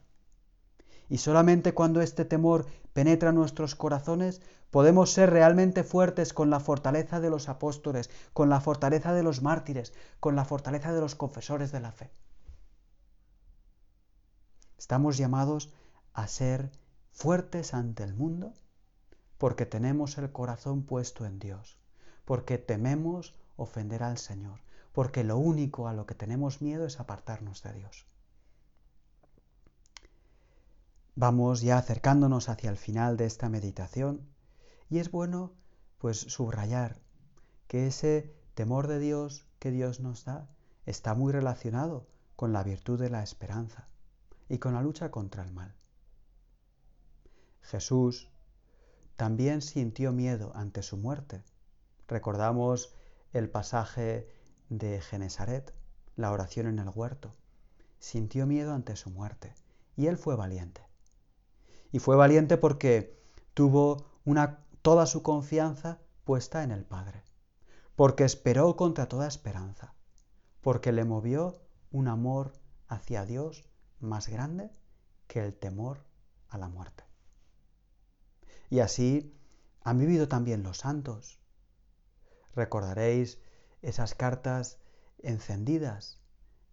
Y 1.10 1.20
solamente 1.20 1.74
cuando 1.74 2.02
este 2.02 2.26
temor 2.26 2.66
penetra 2.94 3.32
nuestros 3.32 3.76
corazones 3.76 4.42
podemos 4.72 5.12
ser 5.14 5.30
realmente 5.30 5.84
fuertes 5.84 6.34
con 6.34 6.50
la 6.50 6.60
fortaleza 6.60 7.20
de 7.20 7.30
los 7.30 7.48
apóstoles, 7.50 8.10
con 8.34 8.50
la 8.50 8.60
fortaleza 8.60 9.14
de 9.14 9.24
los 9.24 9.42
mártires, 9.42 9.94
con 10.20 10.36
la 10.36 10.46
fortaleza 10.46 10.94
de 10.94 11.02
los 11.02 11.16
confesores 11.16 11.72
de 11.72 11.80
la 11.80 11.92
fe. 11.92 12.12
Estamos 14.78 15.18
llamados 15.18 15.74
a 16.14 16.28
ser 16.28 16.72
fuertes 17.12 17.74
ante 17.74 18.04
el 18.04 18.14
mundo 18.14 18.54
porque 19.38 19.66
tenemos 19.66 20.18
el 20.18 20.32
corazón 20.32 20.84
puesto 20.84 21.26
en 21.26 21.40
Dios, 21.40 21.78
porque 22.26 22.58
tememos 22.58 23.36
ofender 23.56 24.04
al 24.04 24.18
Señor, 24.18 24.60
porque 24.98 25.24
lo 25.24 25.38
único 25.38 25.88
a 25.88 25.94
lo 25.94 26.08
que 26.08 26.16
tenemos 26.16 26.60
miedo 26.60 26.88
es 26.88 27.00
apartarnos 27.00 27.62
de 27.62 27.72
Dios. 27.72 28.08
Vamos 31.14 31.62
ya 31.62 31.78
acercándonos 31.78 32.50
hacia 32.50 32.72
el 32.72 32.78
final 32.78 33.16
de 33.16 33.28
esta 33.28 33.48
meditación 33.48 34.28
y 34.90 34.98
es 34.98 35.12
bueno 35.12 35.54
pues 36.00 36.18
subrayar 36.18 37.00
que 37.68 37.86
ese 37.86 38.36
temor 38.56 38.88
de 38.88 38.98
Dios 38.98 39.46
que 39.60 39.70
Dios 39.70 40.00
nos 40.00 40.26
da 40.26 40.50
está 40.88 41.14
muy 41.14 41.32
relacionado 41.32 42.08
con 42.36 42.52
la 42.52 42.64
virtud 42.64 43.00
de 43.00 43.12
la 43.12 43.22
esperanza 43.22 43.90
y 44.50 44.58
con 44.58 44.74
la 44.74 44.82
lucha 44.82 45.12
contra 45.12 45.44
el 45.44 45.52
mal. 45.52 45.76
Jesús 47.62 48.32
también 49.16 49.62
sintió 49.62 50.12
miedo 50.12 50.54
ante 50.56 50.82
su 50.82 50.98
muerte. 50.98 51.44
Recordamos 52.08 52.96
el 53.32 53.48
pasaje 53.48 54.36
de 54.70 55.02
Genesaret, 55.02 55.74
la 56.16 56.32
oración 56.32 56.68
en 56.68 56.80
el 56.80 56.90
huerto. 56.94 57.34
Sintió 58.00 58.46
miedo 58.46 58.74
ante 58.74 58.96
su 58.96 59.10
muerte 59.10 59.54
y 59.96 60.08
él 60.08 60.18
fue 60.18 60.36
valiente. 60.36 60.82
Y 61.92 62.00
fue 62.00 62.16
valiente 62.16 62.58
porque 62.58 63.18
tuvo 63.54 64.06
una, 64.26 64.66
toda 64.82 65.06
su 65.06 65.24
confianza 65.24 66.00
puesta 66.24 66.64
en 66.64 66.72
el 66.72 66.84
Padre, 66.84 67.24
porque 67.96 68.24
esperó 68.24 68.76
contra 68.76 69.08
toda 69.08 69.28
esperanza, 69.28 69.94
porque 70.62 70.92
le 70.92 71.06
movió 71.06 71.62
un 71.92 72.08
amor 72.08 72.54
hacia 72.88 73.26
Dios 73.26 73.66
más 74.00 74.28
grande 74.28 74.70
que 75.28 75.44
el 75.44 75.54
temor 75.54 76.04
a 76.50 76.58
la 76.58 76.68
muerte. 76.68 77.04
Y 78.70 78.80
así 78.80 79.34
han 79.84 79.98
vivido 79.98 80.28
también 80.28 80.64
los 80.64 80.80
santos. 80.80 81.40
Recordaréis 82.54 83.40
esas 83.82 84.16
cartas 84.16 84.80
encendidas 85.20 86.20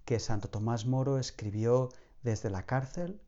que 0.05 0.21
Santo 0.21 0.49
Tomás 0.49 0.87
Moro 0.87 1.19
escribió 1.19 1.91
desde 2.23 2.51
la 2.51 2.67
cárcel 2.67 3.21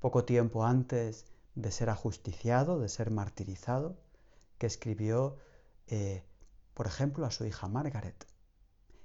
poco 0.00 0.24
tiempo 0.24 0.64
antes 0.64 1.26
de 1.54 1.70
ser 1.70 1.90
ajusticiado, 1.90 2.80
de 2.80 2.88
ser 2.88 3.10
martirizado, 3.10 3.98
que 4.58 4.66
escribió, 4.66 5.36
eh, 5.88 6.24
por 6.74 6.86
ejemplo, 6.86 7.26
a 7.26 7.30
su 7.30 7.44
hija 7.44 7.68
Margaret. 7.68 8.26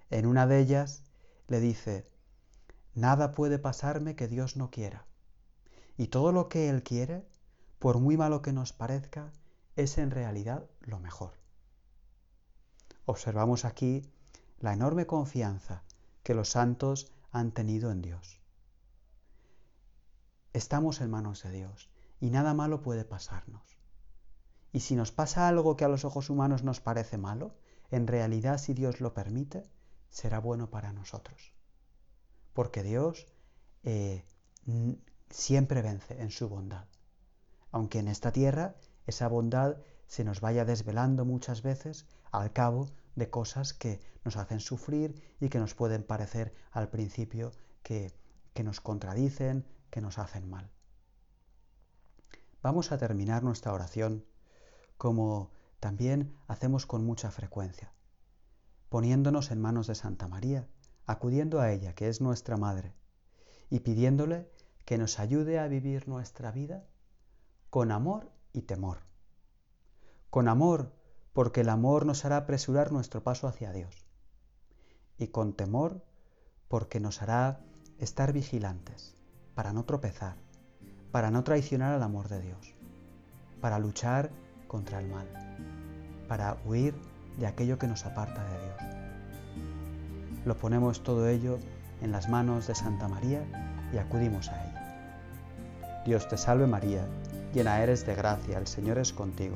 En 0.10 0.25
una 0.25 0.47
de 0.47 0.60
ellas 0.60 1.04
le 1.47 1.60
dice, 1.60 2.08
nada 2.93 3.32
puede 3.34 3.60
pasarme 3.60 4.15
que 4.15 4.28
Dios 4.28 4.56
no 4.56 4.71
quiera. 4.71 5.06
Y 5.97 6.08
todo 6.08 6.32
lo 6.32 6.49
que 6.49 6.69
Él 6.69 6.84
quiere, 6.84 7.25
por 7.80 7.99
muy 7.99 8.17
malo 8.17 8.41
que 8.41 8.54
nos 8.54 8.73
parezca, 8.73 9.32
es 9.75 9.97
en 9.97 10.12
realidad 10.12 10.69
lo 10.82 10.99
mejor. 10.99 11.34
Observamos 13.06 13.65
aquí 13.65 14.10
la 14.60 14.74
enorme 14.74 15.06
confianza 15.06 15.84
que 16.24 16.34
los 16.34 16.50
santos 16.50 17.12
han 17.32 17.52
tenido 17.52 17.91
en 17.91 18.02
Dios. 18.02 18.41
Estamos 20.54 21.02
en 21.02 21.12
manos 21.12 21.44
de 21.44 21.52
Dios 21.52 21.89
y 22.20 22.30
nada 22.30 22.54
malo 22.54 22.82
puede 22.82 23.06
pasarnos. 23.06 23.78
Y 24.72 24.80
si 24.82 24.96
nos 24.96 25.12
pasa 25.12 25.48
algo 25.48 25.76
que 25.78 25.86
a 25.86 25.89
los 25.89 26.06
ojos 26.06 26.30
humanos 26.30 26.63
nos 26.63 26.82
parece 26.82 27.18
malo, 27.18 27.56
en 27.91 28.08
realidad 28.08 28.58
si 28.58 28.74
Dios 28.74 29.02
lo 29.02 29.13
permite, 29.13 29.70
será 30.10 30.39
bueno 30.39 30.70
para 30.70 30.91
nosotros. 30.94 31.54
Porque 32.54 32.84
Dios 32.84 33.28
eh, 33.84 34.26
siempre 35.30 35.82
vence 35.82 36.22
en 36.22 36.32
su 36.32 36.50
bondad. 36.50 36.88
Aunque 37.72 38.00
en 38.00 38.08
esta 38.08 38.32
tierra 38.32 38.76
esa 39.06 39.28
bondad 39.28 39.78
se 40.08 40.24
nos 40.24 40.41
vaya 40.41 40.65
desvelando 40.65 41.26
muchas 41.26 41.62
veces 41.62 42.06
al 42.32 42.54
cabo 42.54 42.89
de 43.15 43.30
cosas 43.30 43.74
que 43.74 44.00
nos 44.24 44.38
hacen 44.38 44.60
sufrir 44.60 45.22
y 45.39 45.50
que 45.50 45.60
nos 45.60 45.74
pueden 45.74 46.04
parecer 46.04 46.54
al 46.72 46.89
principio 46.89 47.52
que, 47.84 48.13
que 48.54 48.63
nos 48.63 48.82
contradicen, 48.82 49.65
que 49.89 50.02
nos 50.02 50.18
hacen 50.18 50.50
mal. 50.50 50.70
Vamos 52.62 52.91
a 52.91 52.98
terminar 52.98 53.44
nuestra 53.44 53.74
oración 53.74 54.26
como 54.98 55.52
también 55.80 56.36
hacemos 56.48 56.86
con 56.86 57.06
mucha 57.06 57.32
frecuencia, 57.32 57.94
poniéndonos 58.89 59.52
en 59.52 59.62
manos 59.62 59.88
de 59.88 59.96
Santa 59.96 60.28
María, 60.28 60.68
acudiendo 61.06 61.62
a 61.62 61.72
ella, 61.72 61.94
que 61.94 62.08
es 62.08 62.22
nuestra 62.22 62.58
Madre, 62.58 62.96
y 63.70 63.82
pidiéndole 63.82 64.50
que 64.86 64.98
nos 64.98 65.20
ayude 65.20 65.60
a 65.60 65.68
vivir 65.68 66.08
nuestra 66.08 66.52
vida 66.52 66.86
con 67.70 67.91
amor 67.91 68.32
y 68.54 68.63
temor. 68.63 69.00
Con 70.36 70.50
amor, 70.50 70.91
porque 71.32 71.62
el 71.62 71.69
amor 71.69 72.06
nos 72.06 72.26
hará 72.26 72.36
apresurar 72.36 72.91
nuestro 72.91 73.24
paso 73.24 73.48
hacia 73.48 73.71
Dios. 73.71 74.06
Y 75.17 75.28
con 75.28 75.54
temor, 75.54 76.04
porque 76.67 77.00
nos 77.00 77.21
hará 77.21 77.62
estar 78.00 78.34
vigilantes 78.34 79.15
para 79.54 79.71
no 79.71 79.86
tropezar, 79.86 80.36
para 81.13 81.32
no 81.32 81.45
traicionar 81.45 81.93
al 81.93 82.04
amor 82.04 82.28
de 82.28 82.41
Dios, 82.41 82.76
para 83.62 83.80
luchar 83.80 84.30
contra 84.67 85.00
el 85.00 85.08
mal, 85.08 85.26
para 86.28 86.58
huir 86.65 86.93
de 87.39 87.48
aquello 87.48 87.80
que 87.80 87.88
nos 87.88 88.06
aparta 88.06 88.43
de 88.43 88.62
Dios. 88.62 90.43
Lo 90.43 90.58
ponemos 90.58 91.02
todo 91.02 91.30
ello 91.30 91.60
en 92.02 92.12
las 92.12 92.28
manos 92.28 92.67
de 92.67 92.76
Santa 92.76 93.08
María 93.08 93.41
y 93.93 94.00
acudimos 94.00 94.50
a 94.50 94.65
ella. 94.65 96.04
Dios 96.06 96.28
te 96.28 96.36
salve 96.36 96.67
María, 96.67 97.08
llena 97.54 97.82
eres 97.82 98.06
de 98.06 98.15
gracia, 98.15 98.58
el 98.58 98.67
Señor 98.67 98.98
es 98.98 99.13
contigo. 99.13 99.56